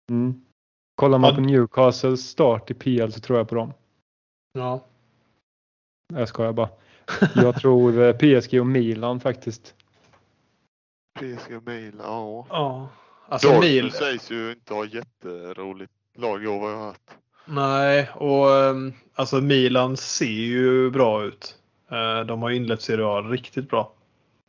[0.09, 0.41] Mm.
[0.95, 1.35] Kollar man ja.
[1.35, 3.73] på Newcastles start i PL så tror jag på dem.
[4.53, 4.85] Ja.
[6.13, 6.69] Jag skojar bara.
[7.35, 9.75] Jag tror eh, PSG och Milan faktiskt.
[11.19, 12.45] PSG och Milan, ja.
[12.49, 12.89] Ja.
[13.29, 13.91] Alltså Dortmund Mil...
[13.91, 17.11] sägs ju inte ha jätteroligt lag i år vad jag har hört.
[17.45, 21.58] Nej, och ehm, alltså Milan ser ju bra ut.
[21.91, 23.93] Eh, de har inlett Serie A riktigt bra.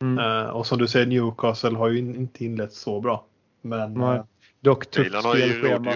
[0.01, 0.49] Mm.
[0.49, 3.25] och som du säger, Newcastle har ju inte inlett så bra.
[3.61, 4.21] Men Nej.
[4.59, 5.93] dock tufft Milan har ju spelschema.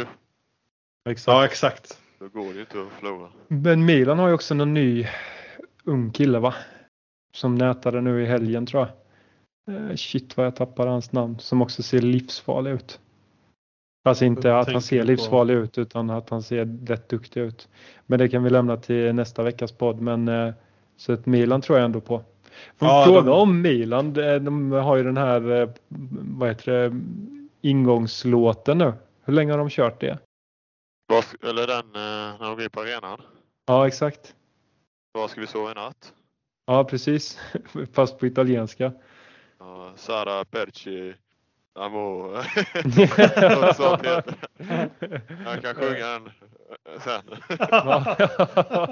[1.10, 1.27] Exakt.
[1.27, 1.99] Ja, exakt.
[2.19, 3.29] Då går det ju inte att förlora.
[3.47, 5.08] Men Milan har ju också någon ny
[5.84, 6.55] ung kille va?
[7.34, 8.91] Som nätade nu i helgen tror jag.
[9.75, 11.39] Eh, shit vad jag tappar hans namn.
[11.39, 12.99] Som också ser livsfarlig ut.
[14.05, 17.69] Alltså inte att han ser livsfarlig ut utan att han ser rätt duktig ut.
[18.05, 20.01] Men det kan vi lämna till nästa veckas podd.
[20.01, 20.53] Men eh,
[20.97, 22.23] så ett Milan tror jag ändå på.
[22.79, 23.29] ja, fråga de...
[23.29, 24.13] om Milan.
[24.13, 25.69] De har ju den här eh,
[26.38, 27.01] vad heter det,
[27.62, 28.93] ingångslåten nu.
[29.23, 30.19] Hur länge har de kört det?
[31.43, 33.21] Eller den när de går på arenan?
[33.65, 34.36] Ja exakt.
[35.13, 36.13] Var ska vi sova i natt?
[36.65, 37.39] Ja precis.
[37.93, 38.91] Fast på italienska.
[39.60, 41.13] Ja, Sara Perci
[41.75, 42.33] Amo.
[45.45, 47.21] Han kan sjunga den eh, sen.
[47.59, 48.15] ja,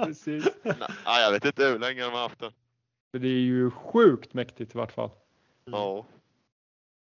[0.04, 0.48] precis.
[0.62, 2.52] Nej, jag vet inte hur länge de har haft den.
[3.12, 5.10] Det är ju sjukt mäktigt i vart fall.
[5.64, 6.04] Ja.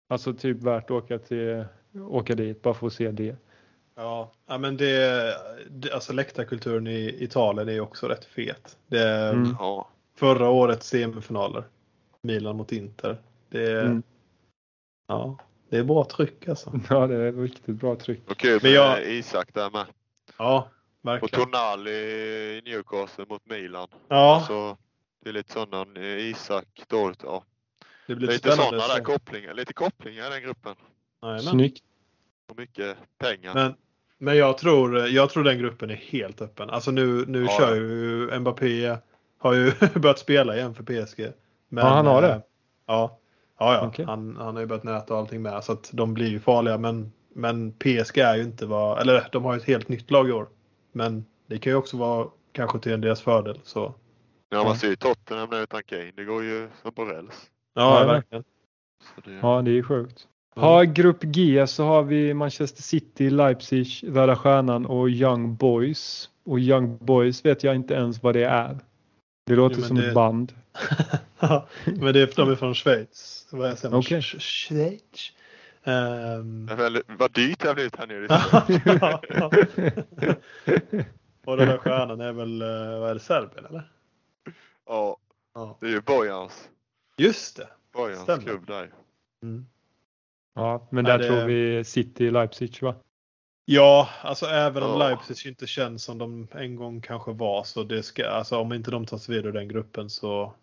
[0.09, 3.35] Alltså typ värt att åka, till, åka dit bara för att se det.
[3.95, 5.33] Ja, ja men det,
[5.69, 8.77] det alltså läktarkulturen i Italien är också rätt fet.
[8.87, 9.55] Det, mm.
[10.15, 11.63] Förra årets semifinaler,
[12.21, 13.17] Milan mot Inter.
[13.49, 14.03] Det, mm.
[15.07, 15.37] ja,
[15.69, 16.79] det är bra tryck alltså.
[16.89, 18.31] Ja, det är riktigt bra tryck.
[18.31, 19.11] Och kul med jag...
[19.11, 19.85] Isak där med.
[20.37, 20.69] Ja,
[21.01, 21.41] verkligen.
[21.41, 23.87] Och Tonali i Newcastle mot Milan.
[24.07, 24.43] Ja.
[24.47, 24.77] Så
[25.23, 27.43] det är lite sådana, Isak, Dort, ja.
[28.07, 29.03] Det blir lite sådana där så.
[29.03, 30.75] kopplingar, lite kopplingar i den gruppen.
[31.21, 31.41] Jajamän.
[31.43, 31.83] Snyggt.
[32.49, 33.53] Och mycket pengar.
[33.53, 33.75] Men,
[34.17, 36.69] men jag tror, jag tror den gruppen är helt öppen.
[36.69, 37.57] Alltså nu, nu ja.
[37.57, 38.97] kör ju Mbappé,
[39.37, 41.31] har ju börjat spela igen för PSG.
[41.67, 42.33] Men, ja, han har det?
[42.33, 42.41] Eh,
[42.85, 43.19] ja.
[43.59, 43.87] Ja, ja.
[43.87, 44.05] Okay.
[44.05, 46.77] Han, han har ju börjat näta och allting med så att de blir ju farliga.
[46.77, 50.29] Men, men PSG är ju inte vad, eller de har ju ett helt nytt lag
[50.29, 50.47] i år.
[50.91, 53.59] Men det kan ju också vara kanske till deras fördel.
[53.63, 53.93] Så.
[54.49, 56.11] Ja, man ser ju Tottenham nu utan Kane.
[56.15, 57.49] Det går ju som på räls.
[57.73, 58.43] Ja, ja, verkligen.
[59.25, 59.31] Det...
[59.41, 60.27] Ja, det är sjukt.
[60.55, 66.29] Ja, grupp G så har vi Manchester City, Leipzig, Röda Stjärnan och Young Boys.
[66.45, 68.79] Och Young Boys vet jag inte ens vad det är.
[69.49, 70.07] Det låter jo, som det...
[70.07, 70.53] ett band.
[71.85, 73.47] men det är, de är från Schweiz.
[73.51, 74.21] Vad jag säger okay.
[74.21, 75.31] Schweiz.
[75.83, 76.69] Um...
[77.07, 78.25] Vad dyrt det har blivit här nere.
[81.45, 83.91] och den där stjärnan är väl, eh, vad är det, Serbien eller?
[84.87, 85.17] Ja,
[85.79, 86.69] det är ju Bojans.
[87.17, 87.67] Just det.
[87.93, 88.89] Bojans klubb där.
[89.43, 89.65] Mm.
[90.55, 91.27] Ja, men där det...
[91.27, 92.95] tror vi City Leipzig va?
[93.71, 94.97] Ja, alltså även om oh.
[94.97, 98.91] Leipzig inte känns som de en gång kanske var så det ska, alltså om inte
[98.91, 100.53] de tar sig vidare den gruppen så.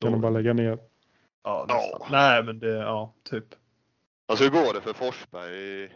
[0.00, 0.78] Kan de bara lägga ner?
[1.42, 2.10] Ja, oh.
[2.10, 3.44] nej men det, ja, typ.
[4.28, 5.92] Alltså hur går det för Forsberg?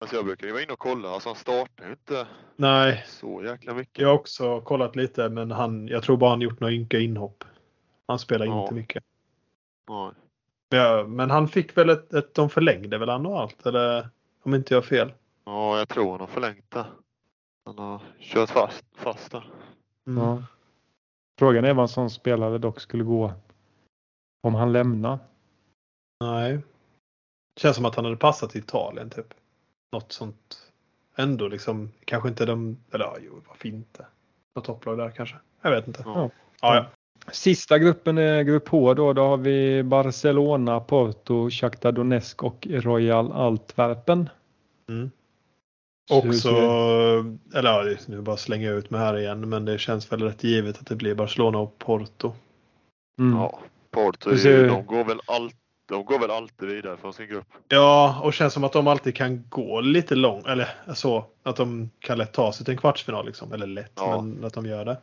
[0.00, 3.04] Alltså jag brukar ju vara inne och kolla, alltså han startar ju inte nej.
[3.06, 3.98] så jäkla mycket.
[3.98, 7.44] Jag har också kollat lite men han, jag tror bara han gjort några ynka inhopp.
[8.06, 8.62] Han spelar ja.
[8.62, 9.04] inte mycket.
[9.88, 10.10] Nej.
[10.68, 14.08] Ja, men han fick väl ett, ett de förlängde väl han och allt eller
[14.42, 15.12] om inte jag har fel?
[15.44, 16.86] Ja, jag tror han har förlängt det.
[17.64, 19.50] Han har kört fast, fast där.
[20.06, 20.24] Mm.
[20.24, 20.42] Ja.
[21.38, 23.32] Frågan är vad en sån spelare dock skulle gå
[24.42, 25.18] om han lämnar.
[26.20, 26.60] Nej.
[27.60, 29.34] Känns som att han hade passat till Italien typ.
[29.92, 30.72] Något sånt.
[31.16, 34.06] Ändå liksom, kanske inte de, eller ja, jo varför inte?
[34.54, 35.36] Något topplag där kanske.
[35.62, 36.02] Jag vet inte.
[36.06, 36.30] Ja.
[36.60, 36.86] Ja, ja.
[37.32, 39.12] Sista gruppen är grupp H då.
[39.12, 44.28] Då har vi Barcelona, Porto, Shakhtar Donetsk och Royal Antwerpen.
[44.88, 45.10] Mm.
[46.10, 46.48] Också,
[47.54, 50.80] eller ja, nu bara slänga ut mig här igen, men det känns väl rätt givet
[50.80, 52.32] att det blir Barcelona och Porto.
[53.20, 53.38] Mm.
[53.38, 53.60] Ja,
[53.90, 54.68] Porto, ser...
[54.68, 55.56] de, går väl allt,
[55.88, 57.46] de går väl alltid vidare från sin grupp.
[57.68, 61.90] Ja, och känns som att de alltid kan gå lite långt, eller så, att de
[61.98, 63.52] kan lätt ta sig till en kvartsfinal liksom.
[63.52, 64.20] Eller lätt, ja.
[64.20, 64.98] men att de gör det.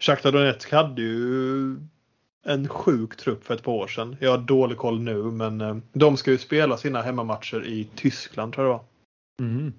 [0.00, 1.76] Shakhtar Donetsk hade ju
[2.46, 4.16] en sjuk trupp för ett par år sedan.
[4.20, 8.52] Jag har dålig koll nu, men eh, de ska ju spela sina hemmamatcher i Tyskland
[8.52, 9.48] tror jag det var.
[9.50, 9.72] Mm.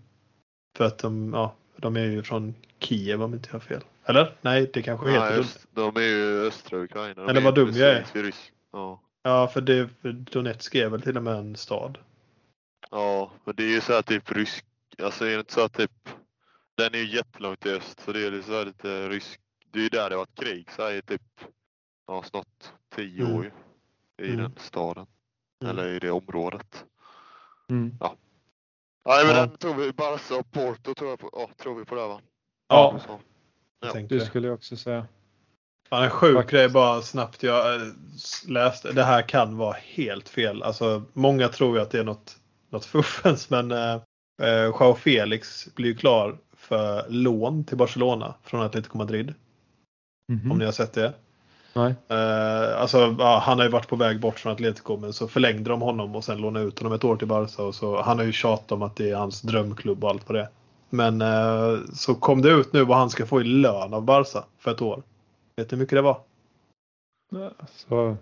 [0.78, 3.84] För att de, ja, de är ju från Kiev om inte jag har fel.
[4.06, 4.36] Eller?
[4.42, 7.22] Nej, det kanske heter Nej, öst, De är ju östra Ukraina.
[7.22, 8.34] De Eller vad dum jag är.
[8.72, 9.02] Ja.
[9.24, 11.98] ja, för, det, Donetsk är väl till och med en stad.
[12.92, 14.66] Ja, men det är ju så här typ rysk,
[15.04, 16.10] alltså är det inte så att typ,
[16.76, 19.40] den är ju jättelångt i öst så det är så här lite rysk,
[19.72, 21.22] det är ju där det har varit krig så här i typ,
[22.08, 23.36] ja snart tio mm.
[23.36, 23.54] år
[24.22, 24.38] i mm.
[24.38, 25.06] den staden.
[25.62, 25.72] Mm.
[25.72, 26.86] Eller i det området.
[27.70, 27.98] Mm.
[28.00, 28.16] Ja,
[29.08, 29.42] Nej, men ja.
[29.42, 32.22] den tror vi Barca och Porto tror, jag på, ja, tror vi på det va?
[32.70, 33.00] Ja,
[33.82, 33.94] ja.
[34.10, 35.08] det skulle jag också säga.
[35.90, 37.82] Ja, en sjuk grej bara snabbt jag äh,
[38.48, 38.92] läste.
[38.92, 40.64] Det här kan vara helt fel.
[40.64, 42.38] Alltså, många tror ju att det är något,
[42.70, 44.02] något fuffens men äh,
[44.64, 49.34] Joao Felix blir klar för lån till Barcelona från Atletico Madrid.
[50.32, 50.52] Mm -hmm.
[50.52, 51.14] Om ni har sett det.
[51.78, 51.96] Nej.
[52.12, 55.70] Uh, alltså, ja, han har ju varit på väg bort från Atletico men så förlängde
[55.70, 57.64] de honom och sen lånade ut honom ett år till Barca.
[57.64, 60.36] Och så, han har ju tjatat om att det är hans drömklubb och allt vad
[60.36, 60.50] det är.
[60.90, 64.44] Men uh, så kom det ut nu vad han ska få i lön av Barca
[64.58, 65.04] för ett år.
[65.56, 66.22] Vet du hur mycket det var?
[67.76, 68.18] Så...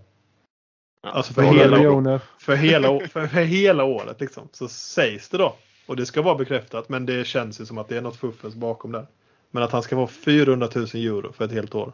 [1.07, 4.47] Alltså för hela, för, hela, för, för hela året liksom.
[4.51, 5.55] Så sägs det då.
[5.87, 8.55] Och det ska vara bekräftat men det känns ju som att det är något fuffens
[8.55, 9.07] bakom där.
[9.51, 11.93] Men att han ska få 400 000 euro för ett helt år.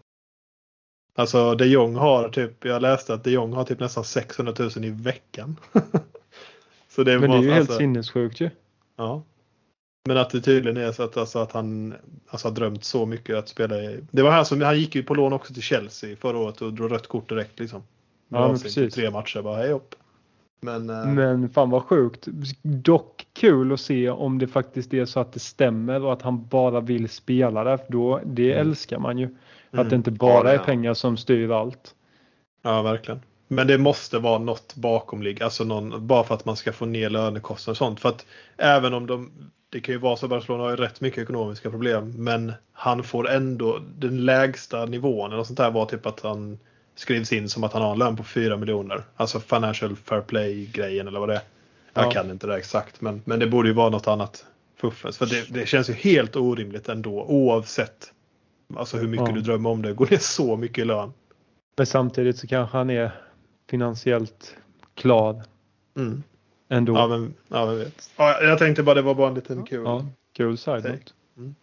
[1.15, 4.85] Alltså de Jong har typ, jag läste att de Jong har typ nästan 600 000
[4.85, 5.59] i veckan.
[6.89, 8.49] så det är Men det är ju alltså, helt sinnessjukt ju.
[8.95, 9.23] Ja.
[10.07, 11.93] Men att det tydligen är så att, alltså, att han
[12.27, 13.99] alltså, har drömt så mycket att spela i.
[14.11, 16.73] Det var han som, han gick ju på lån också till Chelsea förra året och
[16.73, 17.83] drog rött kort direkt liksom.
[18.29, 18.93] Ja, men precis.
[18.93, 19.95] Tre matcher bara hej upp.
[20.61, 22.27] Men, eh, men fan vad sjukt.
[22.61, 26.47] Dock kul att se om det faktiskt är så att det stämmer och att han
[26.47, 27.77] bara vill spela där.
[27.77, 28.67] För då, det mm.
[28.67, 29.35] älskar man ju.
[29.73, 29.85] Mm.
[29.85, 31.95] Att det inte bara är pengar som styr allt.
[32.61, 33.21] Ja, verkligen.
[33.47, 37.09] Men det måste vara något bakomliggande, alltså någon, bara för att man ska få ner
[37.09, 37.99] lönekostnader och sånt.
[37.99, 38.25] För att
[38.57, 39.31] även om de,
[39.69, 43.03] det kan ju vara så att Barcelona har ju rätt mycket ekonomiska problem, men han
[43.03, 46.59] får ändå den lägsta nivån eller sånt där var typ att han
[46.95, 49.03] skrivs in som att han har en lön på 4 miljoner.
[49.15, 51.41] Alltså financial fair play grejen eller vad det är.
[51.93, 52.11] Jag ja.
[52.11, 54.45] kan inte det exakt men, men det borde ju vara något annat
[54.77, 55.17] fuffens.
[55.17, 58.13] För det, det känns ju helt orimligt ändå oavsett
[58.77, 59.33] alltså hur mycket ja.
[59.35, 59.93] du drömmer om det.
[59.93, 61.13] Går det så mycket i lön?
[61.77, 63.11] Men samtidigt så kanske han är
[63.69, 64.55] finansiellt
[64.95, 65.43] klar.
[65.97, 66.23] Mm.
[66.69, 66.93] Ändå.
[66.93, 68.11] Ja, men, ja, men vet.
[68.17, 69.83] Ja, jag tänkte bara det var bara en liten kul.
[69.85, 70.85] Ja, kul side
[71.37, 71.55] mm.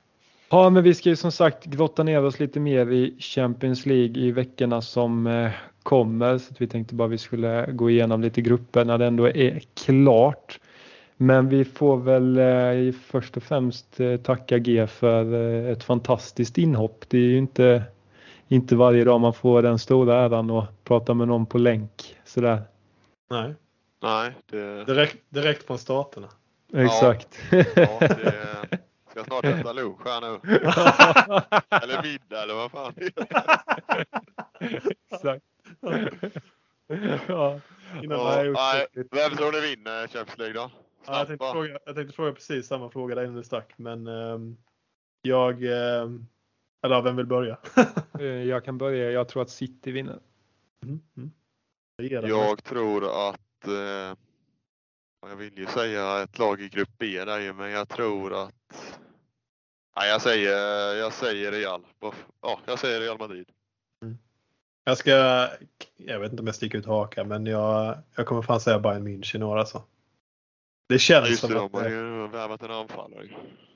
[0.51, 4.23] Ja, men vi ska ju som sagt grotta ner oss lite mer i Champions League
[4.23, 5.51] i veckorna som eh,
[5.83, 6.39] kommer.
[6.39, 10.61] Så vi tänkte bara vi skulle gå igenom lite grupper när det ändå är klart.
[11.21, 16.59] Men vi får väl eh, först och främst eh, tacka G för eh, ett fantastiskt
[16.59, 17.05] inhopp.
[17.09, 17.83] Det är ju inte,
[18.49, 22.63] inte varje dag man får den stora äran att prata med någon på länk sådär.
[23.31, 23.55] Nej.
[24.03, 24.35] Nej.
[24.51, 24.85] Det...
[24.85, 26.29] Direkt, direkt från staterna.
[26.75, 27.39] Exakt.
[27.51, 28.79] Ja, ja det
[29.11, 30.27] ska snart äta lunch här nu.
[31.83, 32.95] eller middag eller vad fan.
[35.11, 35.45] Exakt.
[37.27, 37.61] ja.
[38.03, 40.71] Innan ja, nej, vem tror ni vinner Champions League då?
[41.09, 43.73] Ja, jag, tänkte fråga, jag tänkte fråga precis samma fråga där innan du stack.
[43.77, 44.57] Men um,
[45.23, 45.65] jag...
[45.65, 46.27] Um,
[46.83, 47.59] eller vem vill börja?
[48.19, 49.11] Eh, jag kan börja.
[49.11, 50.19] Jag tror att City vinner.
[50.83, 51.31] Mm, mm.
[52.29, 53.67] Jag tror att...
[53.67, 54.17] Eh,
[55.29, 58.99] jag vill ju säga ett lag i grupp B där ju, men jag tror att...
[59.97, 61.87] Nej, jag säger, jag säger Real.
[62.41, 63.49] Ja, jag säger Real Madrid.
[64.03, 64.19] Mm.
[64.85, 65.13] Jag ska...
[65.97, 69.09] Jag vet inte om jag sticker ut hakan, men jag, jag kommer fan säga Bayern
[69.09, 69.83] München i år alltså.
[70.89, 71.73] Det känns Just som det, att...
[71.73, 73.29] de har ju värvat en anfallare.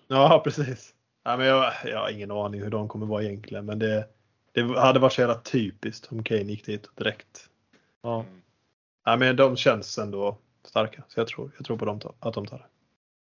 [0.09, 0.95] Ja, precis.
[1.25, 4.07] Ja, men jag, jag har ingen aning hur de kommer vara egentligen, men det,
[4.53, 7.49] det hade varit så jävla typiskt om Kane gick dit direkt.
[8.03, 8.21] Ja.
[8.21, 8.43] Mm.
[9.05, 12.47] Ja, men de känns ändå starka, så jag tror, jag tror på dem, att de
[12.47, 12.67] tar det.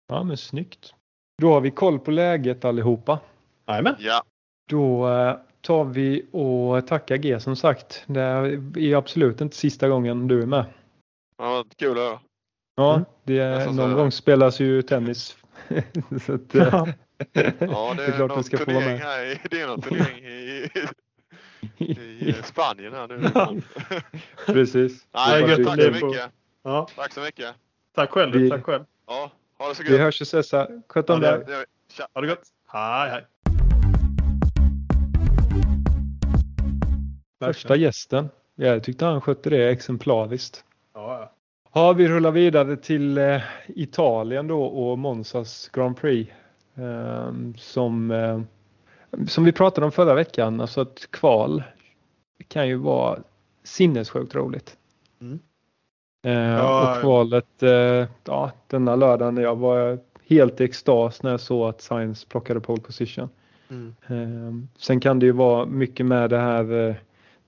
[0.09, 0.95] Ja, men snyggt.
[1.43, 3.21] Då har vi koll på läget allihopa.
[3.67, 3.95] Jajamän.
[3.99, 4.23] Ja.
[4.69, 8.05] Då eh, tar vi och tackar G som sagt.
[8.07, 10.65] Det är absolut inte sista gången du är med.
[11.39, 12.21] Ja, kul att höra.
[12.79, 13.05] Ja, mm.
[13.25, 15.37] det är, någon gång spelas ju tennis.
[16.27, 16.89] så att, ja.
[17.59, 18.99] ja, det är, klart någon ska få vara med.
[18.99, 20.71] Här, det är någon turnering i,
[22.21, 23.63] i Spanien här nu.
[24.47, 25.07] Precis.
[25.15, 26.31] Nej, tack så mycket.
[26.63, 26.89] Ja.
[26.97, 27.55] Tack så mycket.
[27.95, 28.33] Tack själv.
[28.33, 28.85] Vi, tack själv.
[29.07, 29.93] Ja, ha det så gött.
[29.93, 30.69] Vi hörs i Sessa.
[30.89, 31.45] Sköt om dig.
[32.15, 32.43] Ha det gott.
[32.67, 33.25] Hej, hej.
[37.39, 38.29] Första gästen.
[38.55, 40.65] Jag tyckte han skötte det exemplariskt.
[40.95, 41.36] Ja, ja.
[41.77, 46.33] Ja, vi rullar vidare till eh, Italien då och Monzas Grand Prix.
[46.75, 48.41] Eh, som, eh,
[49.29, 51.63] som vi pratade om förra veckan, alltså ett kval
[52.49, 53.19] kan ju vara
[53.65, 54.77] sinnessjukt roligt.
[55.21, 55.39] Mm.
[56.27, 61.41] Eh, ja, och kvalet, eh, ja denna lördagen, jag var helt i extas när jag
[61.41, 63.29] såg att Science plockade pole position.
[63.69, 63.95] Mm.
[64.07, 66.97] Eh, sen kan det ju vara mycket med det här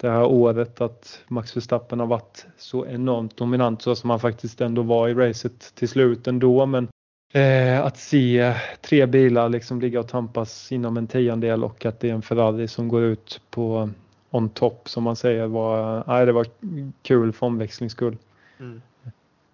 [0.01, 4.61] det här året att Max Verstappen har varit så enormt dominant så som han faktiskt
[4.61, 6.67] ändå var i racet till slut ändå.
[6.67, 6.89] Men
[7.33, 12.11] eh, att se tre bilar liksom ligga och tampas inom en tiondel och att det
[12.11, 13.91] är en Ferrari som går ut på
[14.31, 16.47] on top som man säger var, nej, det var
[17.03, 18.17] kul för omväxlings skull.
[18.59, 18.83] Mm.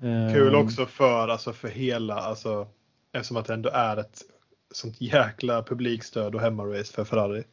[0.03, 2.67] Eh, kul också för, alltså för hela, alltså,
[3.13, 4.23] eftersom att det ändå är ett
[4.75, 7.45] sånt jäkla publikstöd och hemmarace för Ferrari.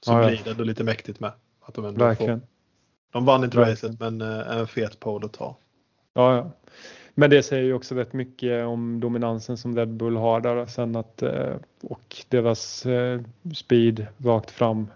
[0.00, 1.32] Så ja, blir det ändå lite mäktigt med.
[1.68, 2.40] Att de ändå Verkligen.
[2.40, 2.48] Får.
[3.12, 3.96] De vann inte Verkligen.
[3.96, 5.56] racet men eh, en fet pole att ta.
[6.14, 6.50] Ja, ja.
[7.14, 10.96] Men det säger ju också rätt mycket om dominansen som Red Bull har där sen
[10.96, 13.20] att, eh, och deras eh,
[13.54, 14.86] speed rakt fram.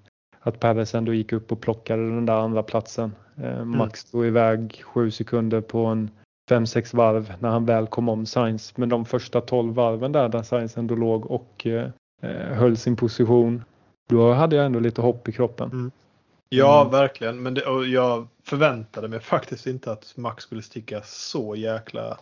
[0.41, 3.13] att Perez ändå gick upp och plockade den där andra platsen.
[3.37, 6.11] Eh, Max stod iväg sju sekunder på en
[6.51, 8.77] 5-6 varv när han väl kom om Sainz.
[8.77, 11.89] Men de första 12 varven där, där Sainz ändå låg och eh,
[12.55, 13.65] höll sin position.
[14.09, 15.71] Då hade jag ändå lite hopp i kroppen.
[15.73, 15.91] Mm.
[16.55, 16.93] Ja, mm.
[16.93, 17.43] verkligen.
[17.43, 22.19] Men det, jag förväntade mig faktiskt inte att Max skulle sticka så jäkla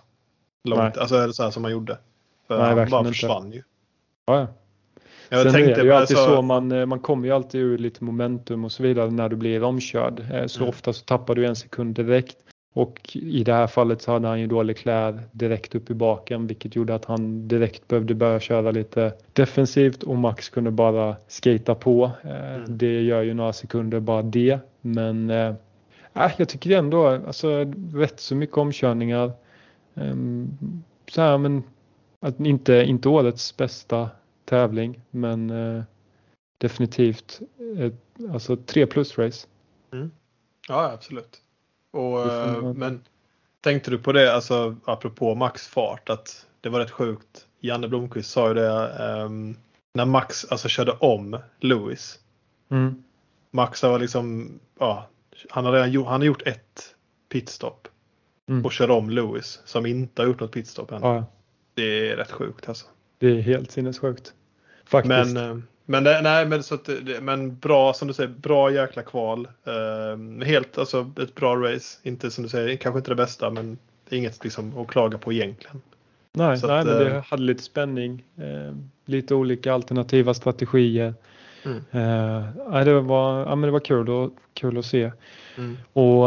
[0.64, 0.80] långt.
[0.80, 0.92] Nej.
[0.98, 1.98] Alltså så här som han gjorde.
[2.46, 3.56] För Nej, han bara försvann inte.
[3.56, 3.62] ju.
[4.26, 4.46] Ja, ja.
[5.28, 7.60] Jag Sen tänkte, är det ju alltid så, så man, eh, man kommer ju alltid
[7.60, 10.20] ur lite momentum och så vidare när du blir omkörd.
[10.32, 10.68] Eh, så mm.
[10.68, 12.36] ofta så tappar du en sekund direkt.
[12.72, 16.46] Och i det här fallet så hade han ju då Leclerc direkt upp i baken
[16.46, 21.74] vilket gjorde att han direkt behövde börja köra lite defensivt och Max kunde bara skata
[21.74, 22.10] på.
[22.24, 22.78] Eh, mm.
[22.78, 24.58] Det gör ju några sekunder bara det.
[24.80, 25.54] Men äh,
[26.36, 29.32] jag tycker ändå alltså rätt så mycket omkörningar.
[29.94, 30.58] Um,
[31.10, 31.62] så här, men
[32.20, 34.10] att inte, inte årets bästa
[34.44, 35.82] tävling men uh,
[36.58, 37.40] definitivt
[37.78, 39.46] ett, alltså tre plus race.
[39.92, 40.10] Mm.
[40.68, 41.42] Ja absolut.
[41.91, 43.03] Och, eh, men
[43.61, 47.47] tänkte du på det, alltså apropå Max fart, att det var rätt sjukt.
[47.61, 49.57] Janne Blomqvist sa ju det um,
[49.95, 52.18] när Max alltså körde om Lewis.
[52.70, 53.03] Mm.
[53.51, 55.09] Max har liksom, ja,
[55.51, 56.95] han har redan gjort, han har gjort ett
[57.28, 57.88] pitstop
[58.49, 58.64] mm.
[58.64, 61.03] och kör om Lewis som inte har gjort något pitstop än.
[61.03, 61.24] Ja.
[61.74, 62.86] Det är rätt sjukt alltså.
[63.18, 64.34] Det är helt sinnessjukt.
[64.84, 65.34] Faktiskt.
[65.34, 66.88] Men, eh, men, det, nej, men, så att,
[67.20, 69.49] men bra som du säger, bra jäkla kval.
[69.68, 71.99] Uh, helt alltså ett bra race.
[72.03, 73.78] Inte som du säger, kanske inte det bästa men
[74.09, 75.82] det är inget liksom, att klaga på egentligen.
[76.32, 78.24] Nej, så nej att, men det uh, hade lite spänning.
[78.38, 81.14] Uh, lite olika alternativa strategier.
[81.64, 81.76] Mm.
[81.76, 85.12] Uh, det, var, ja, men det var kul, och, kul att se.
[85.57, 85.76] Mm.
[85.93, 86.26] Och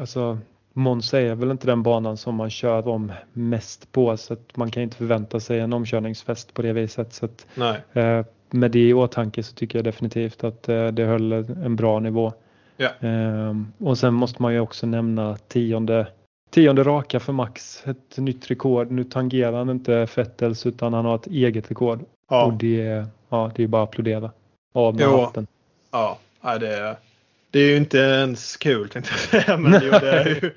[0.00, 0.38] alltså
[0.72, 4.70] Monza är väl inte den banan som man kör om mest på så att man
[4.70, 7.12] kan inte förvänta sig en omkörningsfest på det viset.
[7.12, 7.46] Så att,
[7.92, 12.00] eh, med det i åtanke så tycker jag definitivt att eh, det höll en bra
[12.00, 12.32] nivå.
[12.76, 13.08] Ja.
[13.08, 16.06] Eh, och sen måste man ju också nämna tionde,
[16.50, 17.82] tionde raka för Max.
[17.86, 18.90] Ett nytt rekord.
[18.90, 22.00] Nu tangerar han inte Fettels utan han har ett eget rekord.
[22.30, 22.44] Ja.
[22.44, 24.30] Och det, ja, det är bara att applådera.
[24.72, 25.20] Av med jo.
[25.20, 25.46] hatten.
[25.90, 26.96] Ja, det
[27.50, 29.56] det är ju inte ens kul tänkte jag säga.
[29.56, 30.52] Men det, är ju,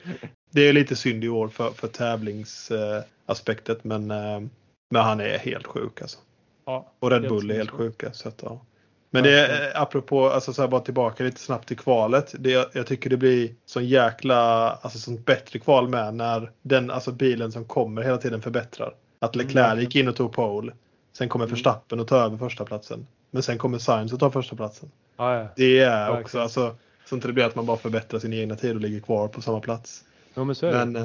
[0.51, 3.83] det är lite synd i år för, för tävlingsaspektet.
[3.83, 4.41] Men, eh,
[4.89, 6.19] men han är helt sjuk alltså.
[6.65, 8.13] Ja, och Red Bull är helt sjuka.
[8.13, 8.61] Så att, ja.
[9.09, 12.35] Men det är apropå, alltså så här, bara tillbaka lite snabbt till kvalet.
[12.39, 17.11] Det, jag tycker det blir sån jäkla, alltså sånt bättre kval med när den, alltså
[17.11, 18.93] bilen som kommer hela tiden förbättrar.
[19.19, 19.79] Att Leclerc mm.
[19.79, 20.73] gick in och tog pole.
[21.17, 21.53] Sen kommer mm.
[21.53, 23.07] Verstappen och tar över första platsen.
[23.31, 24.91] Men sen kommer Sainz och tar första platsen.
[25.15, 25.47] Ah, ja.
[25.55, 28.75] Det är också, alltså, så inte det blir att man bara förbättrar sin egna tid
[28.75, 30.03] och ligger kvar på samma plats.
[30.33, 30.95] Ja, men så men.
[30.95, 31.03] Eh,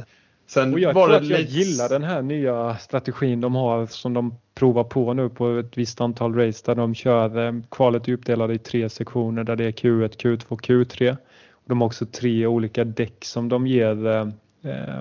[0.48, 4.14] sen och jag var tror att jag gillar den här nya strategin de har som
[4.14, 8.12] de provar på nu på ett visst antal race där de kör eh, kvalet är
[8.12, 11.16] uppdelat i tre sektioner där det är Q1, Q2, Q3.
[11.64, 14.28] De har också tre olika däck som de ger eh,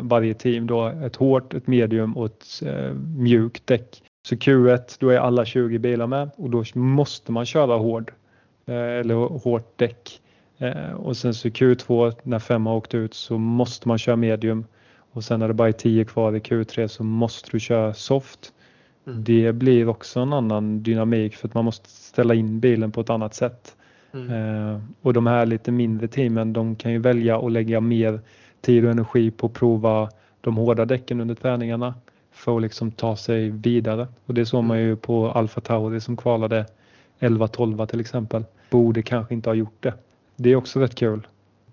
[0.02, 4.04] varje team då ett hårt, ett medium och ett eh, mjukt däck.
[4.28, 8.12] Så Q1 då är alla 20 bilar med och då måste man köra hård
[8.66, 10.22] eh, eller hårt däck.
[10.58, 14.66] Eh, och sen så Q2 när fem har åkt ut så måste man köra medium
[15.18, 18.54] och sen när det bara är 10 kvar i Q3 så måste du köra soft.
[19.08, 19.24] Mm.
[19.24, 23.10] Det blir också en annan dynamik för att man måste ställa in bilen på ett
[23.10, 23.76] annat sätt.
[24.14, 24.32] Mm.
[24.32, 28.20] Eh, och de här lite mindre teamen de kan ju välja att lägga mer
[28.62, 30.10] tid och energi på att prova
[30.42, 31.94] de hårda däcken under träningarna
[32.32, 34.08] för att liksom ta sig vidare.
[34.26, 36.66] Och det såg man ju på Alfa Tauri som kvalade
[37.20, 38.44] 11-12 till exempel.
[38.70, 39.94] Borde kanske inte ha gjort det
[40.38, 41.28] det är också rätt kul.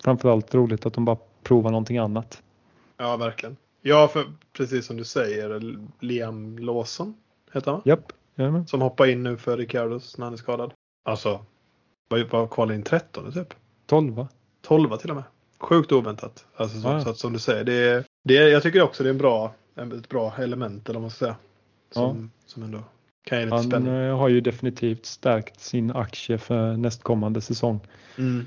[0.05, 2.43] Framförallt roligt att de bara provar någonting annat.
[2.97, 3.57] Ja, verkligen.
[3.83, 7.15] Ja, för precis som du säger, Liam Lawson
[7.53, 8.13] heter han Japp.
[8.35, 8.67] Jajamän.
[8.67, 10.73] Som hoppar in nu för Ricardos när han är skadad.
[11.05, 11.45] Alltså,
[12.09, 13.55] vad var kvalade in 13 typ?
[13.87, 14.27] 12
[14.63, 15.25] 12 till och med.
[15.59, 16.47] Sjukt oväntat.
[16.57, 19.19] Alltså, så, så att, som du säger, det det jag tycker också det är en
[19.19, 21.37] bra, ett bra element eller vad man ska säga.
[21.91, 22.45] Som, ja.
[22.47, 22.83] som ändå
[23.25, 23.95] kan ge lite Han spänning.
[23.95, 27.81] Eh, har ju definitivt stärkt sin aktie för nästkommande säsong.
[28.19, 28.47] Mm.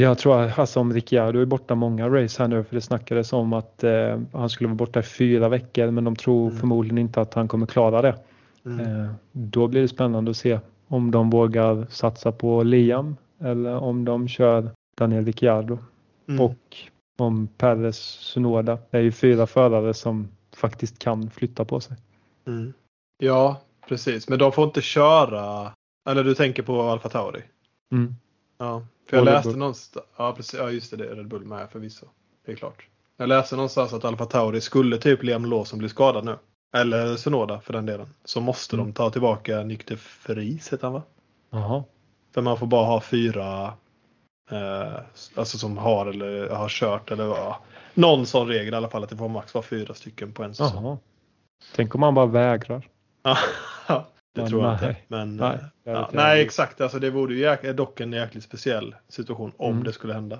[0.00, 3.32] Jag tror att alltså, om Ricciardo är borta många race här nu för det snackades
[3.32, 6.60] om att eh, han skulle vara borta i fyra veckor men de tror mm.
[6.60, 8.16] förmodligen inte att han kommer klara det.
[8.64, 8.80] Mm.
[8.80, 14.04] Eh, då blir det spännande att se om de vågar satsa på Liam eller om
[14.04, 15.78] de kör Daniel Ricciardo.
[16.28, 16.40] Mm.
[16.40, 16.76] Och
[17.18, 18.78] om Perez Sunoda.
[18.90, 21.96] Det är ju fyra förare som faktiskt kan flytta på sig.
[22.46, 22.72] Mm.
[23.18, 25.72] Ja, Precis, men de får inte köra.
[26.08, 27.42] Eller du tänker på Alfa Tauri?
[27.92, 28.14] Mm.
[28.58, 30.06] Ja, för jag läste någonstans.
[30.16, 30.60] Ja, precis.
[30.60, 30.96] Ja, just det.
[30.96, 32.06] Det är Red Bull med förvisso.
[32.46, 32.86] Det är klart.
[33.16, 36.36] Jag läste någonstans att Alfa Tauri skulle typ Liam Lawson bli skadad nu.
[36.74, 38.14] Eller Sonoda för den delen.
[38.24, 38.86] Så måste mm.
[38.86, 39.62] de ta tillbaka
[40.26, 41.02] Vries heter han va?
[41.50, 41.84] Jaha.
[42.34, 43.72] För man får bara ha fyra
[44.50, 45.00] eh,
[45.34, 47.60] alltså som har eller har kört eller ja,
[47.94, 50.54] någon sån regel i alla fall att det får max vara fyra stycken på en
[50.54, 50.84] säsong.
[50.84, 50.98] Jaha.
[51.74, 52.88] Tänk om man bara vägrar.
[54.38, 54.88] Ja, det tror jag nej.
[54.88, 55.00] inte.
[55.08, 59.72] Men, nej, ja, nej exakt, alltså det vore ju dock en jäkligt speciell situation om
[59.72, 59.84] mm.
[59.84, 60.38] det skulle hända.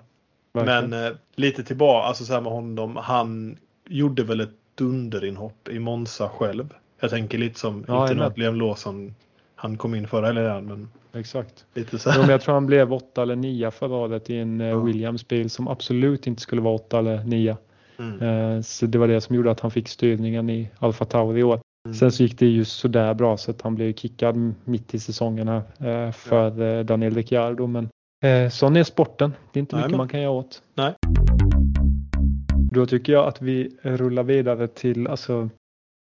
[0.53, 0.91] Verkligen.
[0.91, 5.79] Men eh, lite tillbaka, alltså så här med honom, han gjorde väl ett dunderinhopp i
[5.79, 6.75] Monza själv.
[7.01, 9.15] Jag tänker lite som, ja, inte något Liam Lawson,
[9.55, 11.65] han kom in förra helgen men Exakt.
[11.75, 12.13] Lite så.
[12.17, 14.79] Jo, jag tror han blev åtta eller nia förra året i en eh, ja.
[14.79, 17.57] Williams-bil som absolut inte skulle vara åtta eller nia.
[17.99, 18.23] Mm.
[18.23, 21.43] Eh, så det var det som gjorde att han fick styrningen i Alfa Tauri i
[21.43, 21.61] år.
[21.89, 21.95] Mm.
[21.95, 25.49] Sen så gick det ju sådär bra så att han blev kickad mitt i säsongen
[25.49, 25.63] här
[26.07, 26.83] eh, för ja.
[26.83, 27.67] Daniel Ricciardo.
[27.67, 27.89] Men
[28.51, 29.33] sån är sporten.
[29.53, 29.99] Det är inte Nej, mycket men...
[29.99, 30.63] man kan göra åt.
[30.75, 30.95] Nej.
[32.73, 35.49] Då tycker jag att vi rullar vidare till, alltså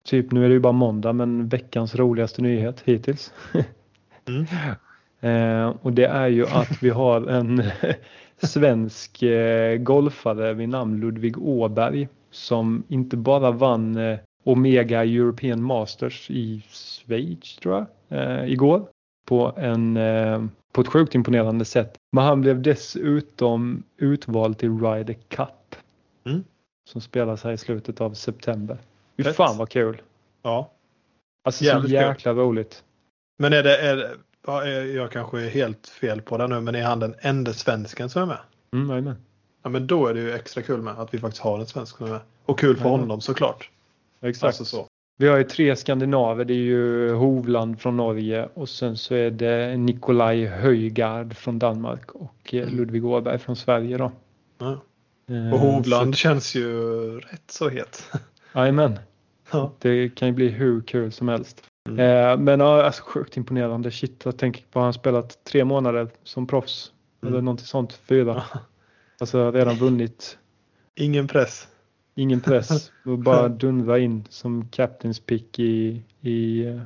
[0.07, 3.33] typ nu är det ju bara måndag, men veckans roligaste nyhet hittills.
[4.27, 4.45] Mm.
[5.19, 7.63] Eh, och det är ju att vi har en
[8.37, 16.29] svensk eh, golfare vid namn Ludvig Åberg som inte bara vann eh, Omega European Masters
[16.31, 18.87] i Schweiz tror jag igår
[19.25, 19.99] på, en,
[20.73, 21.97] på ett sjukt imponerande sätt.
[22.11, 25.75] Men han blev dessutom utvald till Ryder Cup
[26.25, 26.43] mm.
[26.89, 28.77] som spelas här i slutet av september.
[29.17, 30.01] Fy fan vad kul!
[30.41, 30.71] Ja.
[31.43, 32.35] Alltså Jävligt så jäkla kul.
[32.41, 32.83] roligt.
[33.37, 34.17] Men är det, är,
[34.95, 38.21] jag kanske är helt fel på det nu, men är han den enda svensken som
[38.21, 38.39] är med?
[38.97, 39.15] Mm.
[39.63, 41.97] Ja, men då är det ju extra kul med att vi faktiskt har en svensk
[41.97, 42.21] som är med.
[42.45, 42.99] Och kul för amen.
[42.99, 43.69] honom såklart.
[44.21, 44.43] Exakt.
[44.43, 44.87] Alltså så.
[45.17, 46.45] Vi har ju tre skandinaver.
[46.45, 52.11] Det är ju Hovland från Norge och sen så är det Nikolaj Höjgard från Danmark
[52.11, 52.75] och eh, mm.
[52.75, 54.11] Ludvig Åberg från Sverige då.
[54.57, 54.81] Ja.
[55.29, 56.17] Eh, och Hovland så...
[56.17, 56.69] känns ju
[57.19, 58.11] rätt så het.
[58.53, 58.99] Jajamän.
[59.51, 59.71] Ja.
[59.79, 61.63] Det kan ju bli hur kul som helst.
[61.89, 61.99] Mm.
[61.99, 63.91] Eh, men ja, alltså, sjukt imponerande.
[63.91, 66.91] Shit, jag tänker på att han spelat tre månader som proffs.
[67.21, 67.33] Mm.
[67.33, 68.43] Eller någonting sånt, fyra.
[69.19, 70.37] Alltså redan vunnit.
[70.95, 71.67] Ingen press.
[72.15, 72.91] Ingen press.
[73.05, 76.81] Och bara dundra in som captain's pick i, i uh,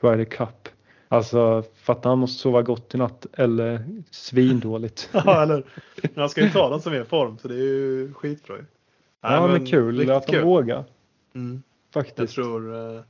[0.00, 0.68] Ryder Cup.
[1.08, 5.10] Alltså fattar han måste sova gott i natt eller svindåligt.
[5.12, 5.64] ja, eller
[6.16, 8.56] Han ska ju ta den som är i form så det är ju skitbra.
[9.22, 10.84] Ja, men, men kul att han vågar.
[11.34, 11.62] Mm.
[11.92, 12.18] Faktiskt.
[12.18, 13.00] Jag tror, uh,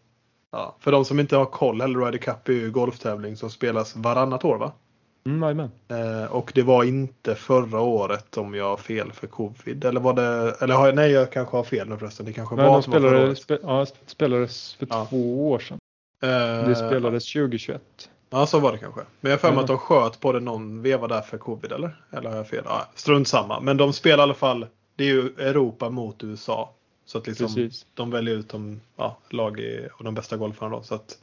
[0.57, 3.97] Ja, för de som inte har koll heller, Ryder Cup är ju golftävling som spelas
[3.97, 4.73] varannat år va?
[5.27, 9.85] Mm, eh, och det var inte förra året om jag har fel för covid.
[9.85, 12.27] Eller var det, eller har jag, nej jag kanske har fel nu förresten.
[12.27, 15.07] Det kanske nej, var de spelade, var spe, ja, spelades för ja.
[15.11, 15.79] två år sedan.
[16.23, 17.83] Eh, det spelades 2021.
[18.31, 19.01] Ja så var det kanske.
[19.21, 21.73] Men jag har för mig att de sköt på det någon veva där för covid
[21.73, 22.01] eller?
[22.11, 22.63] Eller har jag fel?
[22.67, 23.61] Ja, strunt samma.
[23.61, 24.67] Men de spelar i alla fall,
[24.97, 26.73] det är ju Europa mot USA.
[27.07, 30.83] Så att liksom de väljer ut de ja, lag i, och de bästa golfarna då.
[30.83, 31.19] Så att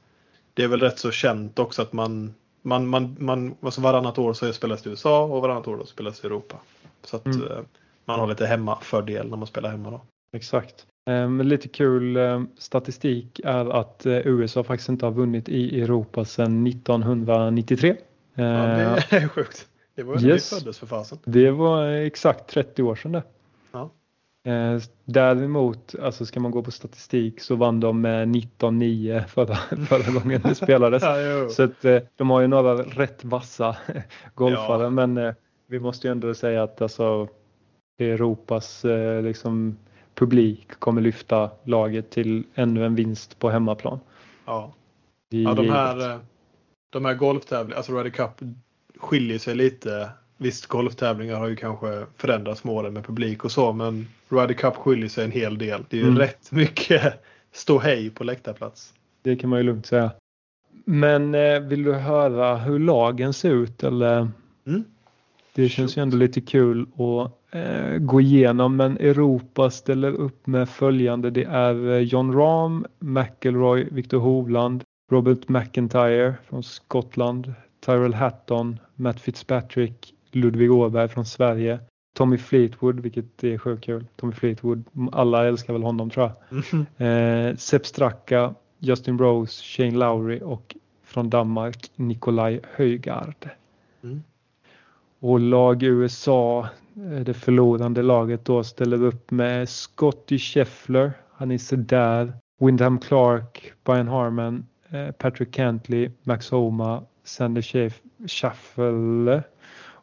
[0.54, 2.34] det är väl rätt så känt också att man,
[2.64, 5.86] man, man, man alltså varannat år så spelas det i USA och varannat år då
[5.86, 6.57] spelas det i Europa.
[7.03, 7.41] Så att mm.
[7.41, 7.57] Eh,
[8.05, 10.01] man har lite hemmafördel när man spelar hemma då.
[10.36, 10.86] Exakt.
[11.09, 16.26] Um, lite kul um, statistik är att uh, USA faktiskt inte har vunnit i Europa
[16.26, 17.89] sedan 1993.
[17.89, 17.97] Uh,
[18.36, 19.68] ja, det är sjukt.
[19.95, 20.51] Det var ju yes.
[20.51, 21.18] när vi föddes för fasen.
[21.24, 23.24] Det var exakt 30 år sedan det.
[24.46, 30.20] Eh, däremot, alltså ska man gå på statistik så vann de med 19-9 förra, förra
[30.20, 31.04] gången det spelades.
[31.06, 33.76] ja, så att, eh, de har ju några rätt vassa
[34.36, 34.89] golfare ja.
[34.89, 35.34] men eh,
[35.68, 37.28] vi måste ju ändå säga att alltså,
[38.00, 39.78] Europas eh, liksom,
[40.16, 44.00] publik kommer lyfta laget till ännu en vinst på hemmaplan.
[44.46, 44.74] Ja,
[45.30, 46.18] ja de här, eh,
[46.89, 48.32] de här golftävlingarna, alltså Ryder Cup
[48.98, 53.74] skiljer sig lite Visst, golftävlingar har ju kanske förändrats med åren med publik och så,
[53.74, 55.86] men Ryder Cup skiljer sig en hel del.
[55.90, 56.20] Det är ju mm.
[56.20, 58.94] rätt mycket stå hej på läktarplats.
[59.22, 60.12] Det kan man ju lugnt säga.
[60.86, 64.32] Men eh, vill du höra hur lagen ser ut eller?
[64.68, 64.84] Mm.
[65.56, 70.70] Det känns ju ändå lite kul att eh, gå igenom men Europa ställer upp med
[70.70, 71.30] följande.
[71.30, 77.54] Det är eh, John Rahm, McElroy, Victor Hovland, Robert McIntyre från Skottland,
[77.86, 81.80] Tyrell Hatton, Matt Fitzpatrick, Ludvig Åberg från Sverige.
[82.14, 84.06] Tommy Fleetwood, vilket är sjukt kul.
[84.16, 86.64] Tommy Fleetwood, alla älskar väl honom tror jag.
[86.72, 87.50] Mm.
[87.52, 93.50] Eh, Sepp Stracka, Justin Rose, Shane Lowry och från Danmark Nikolaj Höjgaard.
[94.04, 94.24] Mm.
[95.20, 101.58] Och lag USA, eh, det förlorande laget då ställer upp med Scotty Scheffler, han är
[101.58, 102.34] sådär.
[102.60, 107.92] Wyndham Clark, Brian Harman, eh, Patrick Cantley, Max Homa, Sander
[108.28, 109.44] Schaffele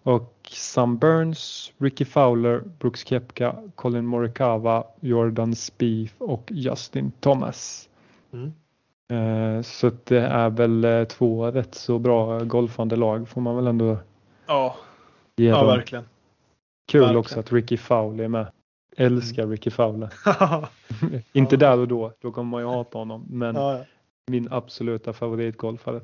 [0.02, 7.88] och Sam Burns, Ricky Fowler, Brooks Kepka, Colin Morikawa, Jordan Spieth och Justin Thomas.
[8.32, 8.52] Mm.
[9.10, 13.66] Eh, så det är väl eh, två rätt så bra golfande lag får man väl
[13.66, 13.98] ändå
[14.46, 14.76] ja.
[15.36, 15.66] ge Ja, dem.
[15.66, 16.04] verkligen.
[16.86, 17.20] Kul verkligen.
[17.20, 18.46] också att Ricky Fowler är med.
[18.96, 19.52] Älskar mm.
[19.52, 20.12] Ricky Fowler.
[21.32, 23.26] Inte där och då, då kommer man ju hata honom.
[23.30, 23.84] Men ja, ja.
[24.26, 26.00] min absoluta favoritgolfare.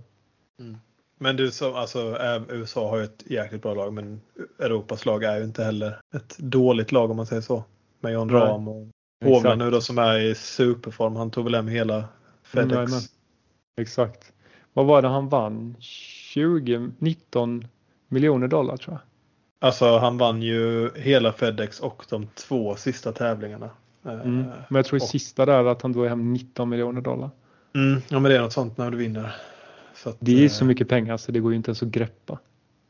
[0.60, 0.76] Mm.
[1.18, 4.20] Men du som, alltså USA har ju ett jäkligt bra lag men
[4.58, 7.64] Europas lag är ju inte heller ett dåligt lag om man säger så.
[8.00, 8.88] Med John Rahm och
[9.24, 11.16] Hovland nu då som är i superform.
[11.16, 12.04] Han tog väl hem hela
[12.42, 12.92] FedEx.
[12.92, 13.02] Mm,
[13.80, 14.32] Exakt.
[14.72, 15.76] Vad var det han vann?
[15.80, 17.66] 20, 19
[18.08, 19.00] miljoner dollar tror jag.
[19.68, 23.70] Alltså han vann ju hela FedEx och de två sista tävlingarna.
[24.04, 24.44] Mm.
[24.68, 25.08] Men jag tror i och...
[25.08, 27.30] sista där att han drog hem 19 miljoner dollar.
[27.74, 28.02] Mm.
[28.08, 29.34] Ja men det är något sånt när du vinner.
[30.06, 32.38] Att, det är så eh, mycket pengar så det går ju inte ens att greppa.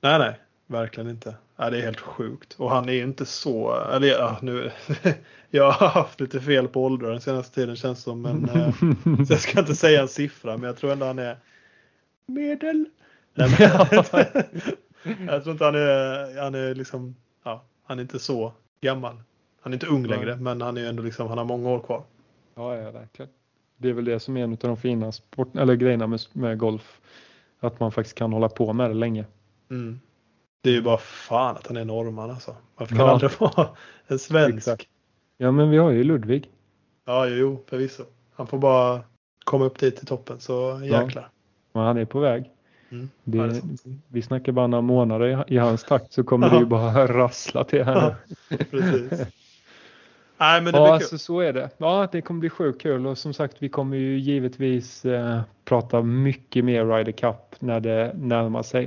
[0.01, 1.35] Nej nej, verkligen inte.
[1.57, 2.55] Ja, det är helt sjukt.
[2.59, 4.71] Och han är ju inte så, eller ja, nu,
[5.51, 8.23] jag har haft lite fel på åldrar den senaste tiden känns som.
[8.23, 8.71] Men, eh,
[9.27, 11.37] så jag ska inte säga en siffra men jag tror ändå han är
[12.27, 12.85] medel.
[13.35, 13.71] Nej, men,
[15.27, 19.23] jag tror inte han är, han är liksom, ja, han är inte så gammal.
[19.61, 22.03] Han är inte ung längre men han är ändå liksom, han har många år kvar.
[22.55, 23.31] Ja, ja verkligen.
[23.77, 26.59] Det är väl det som är en av de fina sport, eller grejerna med, med
[26.59, 27.01] golf.
[27.61, 29.25] Att man faktiskt kan hålla på med det länge.
[29.71, 30.01] Mm.
[30.63, 32.57] Det är ju bara fan att han är norrman alltså.
[32.77, 33.13] Varför kan ja.
[33.13, 33.69] aldrig vara
[34.07, 34.57] en svensk?
[34.57, 34.89] Exakt.
[35.37, 36.51] Ja men vi har ju Ludvig.
[37.05, 38.03] Ja jo förvisso.
[38.35, 39.01] Han får bara
[39.45, 41.23] komma upp dit till toppen så jäklar.
[41.23, 41.29] Ja.
[41.73, 42.51] Men han är på väg.
[42.91, 43.11] Mm.
[43.25, 43.53] Det, ja,
[44.09, 47.65] vi snackar bara några månader i, i hans takt så kommer det ju bara rassla
[47.65, 48.15] till här.
[48.71, 49.27] Precis.
[50.39, 51.71] Nej, men det ja, alltså, så är det.
[51.79, 56.03] Ja, det kommer bli sjukt kul och som sagt vi kommer ju givetvis eh, prata
[56.03, 58.85] mycket mer Ryder Cup när det närmar sig.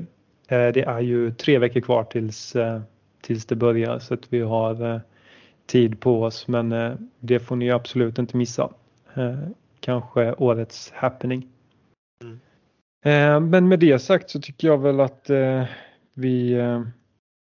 [0.47, 2.81] Eh, det är ju tre veckor kvar tills, eh,
[3.21, 4.99] tills det börjar så att vi har eh,
[5.65, 8.73] tid på oss men eh, det får ni absolut inte missa.
[9.13, 9.39] Eh,
[9.79, 11.47] kanske årets happening.
[13.03, 13.49] Mm.
[13.49, 15.29] men med det sagt så tycker jag väl att
[16.13, 16.57] vi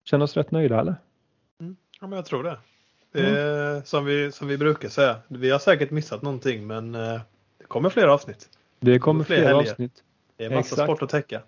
[0.05, 0.95] känner oss rätt nöjda eller?
[1.61, 1.77] Mm.
[2.01, 2.59] Ja men jag tror det.
[3.15, 3.83] Mm.
[3.85, 5.17] som, vi, som vi brukar säga.
[5.29, 7.21] Vi har säkert missat någonting men eh,
[7.59, 8.49] det kommer fler avsnitt.
[8.81, 9.93] Det kommer fler, fler avsnitt.
[10.37, 10.83] Det är massa Exakt.
[10.83, 11.41] sport att täcka.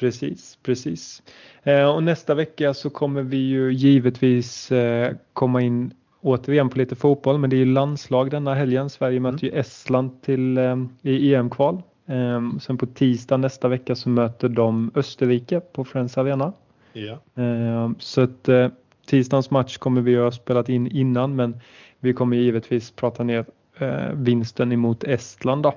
[0.00, 1.22] Precis, precis.
[1.62, 6.96] Eh, och nästa vecka så kommer vi ju givetvis eh, komma in återigen på lite
[6.96, 8.90] fotboll men det är ju landslag denna helgen.
[8.90, 9.32] Sverige mm.
[9.32, 10.58] möter ju Estland till,
[11.02, 11.82] i EM-kval.
[12.60, 16.52] sen på tisdag nästa vecka så möter de Österrike på Friends Arena.
[16.92, 17.18] Ja.
[17.98, 18.48] så att
[19.06, 21.60] tisdagens match kommer vi ha spelat in innan men
[22.00, 23.44] vi kommer givetvis prata ner
[23.78, 25.74] eh, vinsten emot Estland då.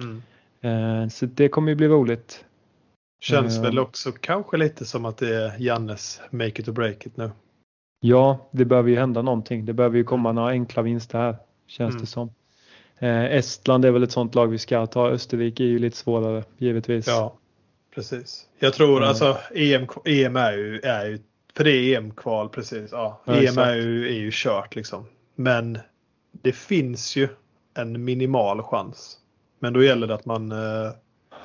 [0.00, 0.22] Mm.
[0.60, 2.44] Eh, så det kommer ju bli roligt.
[3.20, 7.06] Känns eh, väl också kanske lite som att det är Jannes make it or break
[7.06, 7.30] it nu.
[8.00, 9.64] Ja, det behöver ju hända någonting.
[9.64, 12.00] Det behöver ju komma några enkla vinster här känns mm.
[12.00, 12.30] det som.
[12.98, 15.08] Eh, Estland är väl ett sånt lag vi ska ta.
[15.08, 17.06] Österrike är ju lite svårare givetvis.
[17.06, 17.34] Ja,
[17.94, 18.46] precis.
[18.58, 19.08] Jag tror mm.
[19.08, 21.18] alltså EM, EM är ju, är ju
[21.56, 22.92] för det är EM-kval precis.
[22.92, 25.06] Ja, ja EM är ju, är ju kört liksom.
[25.34, 25.78] Men
[26.32, 27.28] det finns ju
[27.74, 29.18] en minimal chans.
[29.58, 30.52] Men då gäller det att man...
[30.52, 30.90] Eh,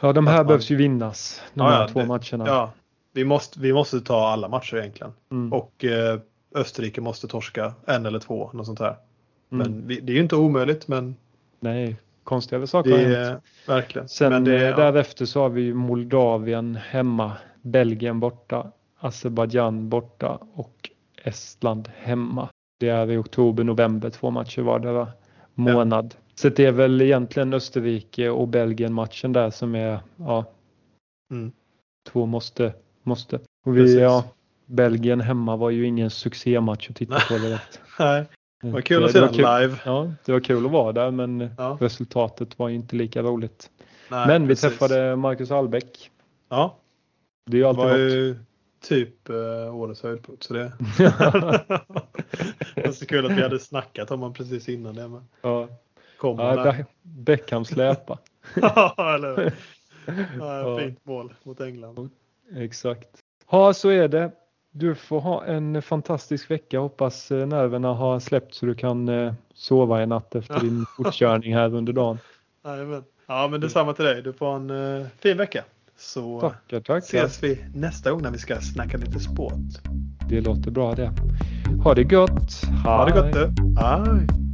[0.01, 1.41] ja, de här man, behövs ju vinnas.
[1.53, 2.47] De ja, här två det, matcherna.
[2.47, 2.72] Ja,
[3.14, 5.14] vi måste, vi måste ta alla matcher egentligen.
[5.32, 5.53] Mm.
[5.53, 6.20] Och eh,
[6.55, 8.95] Österrike måste torska en eller två, något sånt här.
[9.51, 9.68] Mm.
[9.72, 11.16] Men vi, det är ju inte omöjligt, men...
[11.60, 13.43] Nej, konstigare saker det, har hänt.
[13.68, 14.07] Verkligen.
[14.07, 14.76] Sen det, ja.
[14.76, 17.32] därefter så har vi Moldavien hemma,
[17.62, 20.89] Belgien borta, Azerbajdzjan borta och
[21.24, 22.50] Estland hemma.
[22.80, 25.08] Det är i oktober, november, två matcher vardera
[25.54, 26.16] månad.
[26.18, 26.24] Ja.
[26.36, 30.45] Så det är väl egentligen Österrike och Belgien matchen där som är ja,
[31.32, 31.52] mm.
[32.10, 32.74] två måste.
[33.04, 33.39] måste.
[33.66, 34.24] Och vi, ja,
[34.66, 37.38] Belgien hemma var ju ingen succématch att titta på.
[37.38, 37.82] Direkt.
[38.00, 38.26] Nej.
[38.62, 39.76] Det var kul att se den live.
[39.86, 41.78] Ja, det var kul att vara där men ja.
[41.82, 43.70] resultatet var inte lika roligt.
[44.12, 44.62] Nej, men vi precis.
[44.70, 46.12] träffade Marcus Albeck.
[46.50, 46.78] Ja.
[47.45, 48.36] Det är ju alltid var ju
[48.82, 50.44] typ uh, årets höjdpunkt.
[50.44, 50.72] Så det,
[52.76, 55.08] var så kul att vi hade snackat om honom precis innan det.
[55.08, 55.68] Men ja.
[56.18, 58.18] Kom ja, Beckham släpa.
[58.56, 59.54] ja, eller
[60.40, 62.10] ja, Fint mål mot England.
[62.56, 63.10] Exakt.
[63.52, 64.32] Ja, så är det.
[64.72, 66.80] Du får ha en fantastisk vecka.
[66.80, 71.56] Hoppas eh, nerverna har släppt så du kan eh, sova i natt efter din fortkörning
[71.56, 72.20] här under dagen.
[72.64, 73.04] Jajamän.
[73.28, 74.22] Ja, men detsamma till dig.
[74.22, 75.64] Du får en fin vecka.
[76.00, 76.97] Så tackar, tackar.
[76.97, 79.54] ses vi nästa gång när vi ska snacka lite sport.
[80.30, 81.12] Det låter bra det.
[81.84, 82.64] Ha det gott.
[82.86, 83.66] Ha det gott du.
[83.82, 84.49] Hej.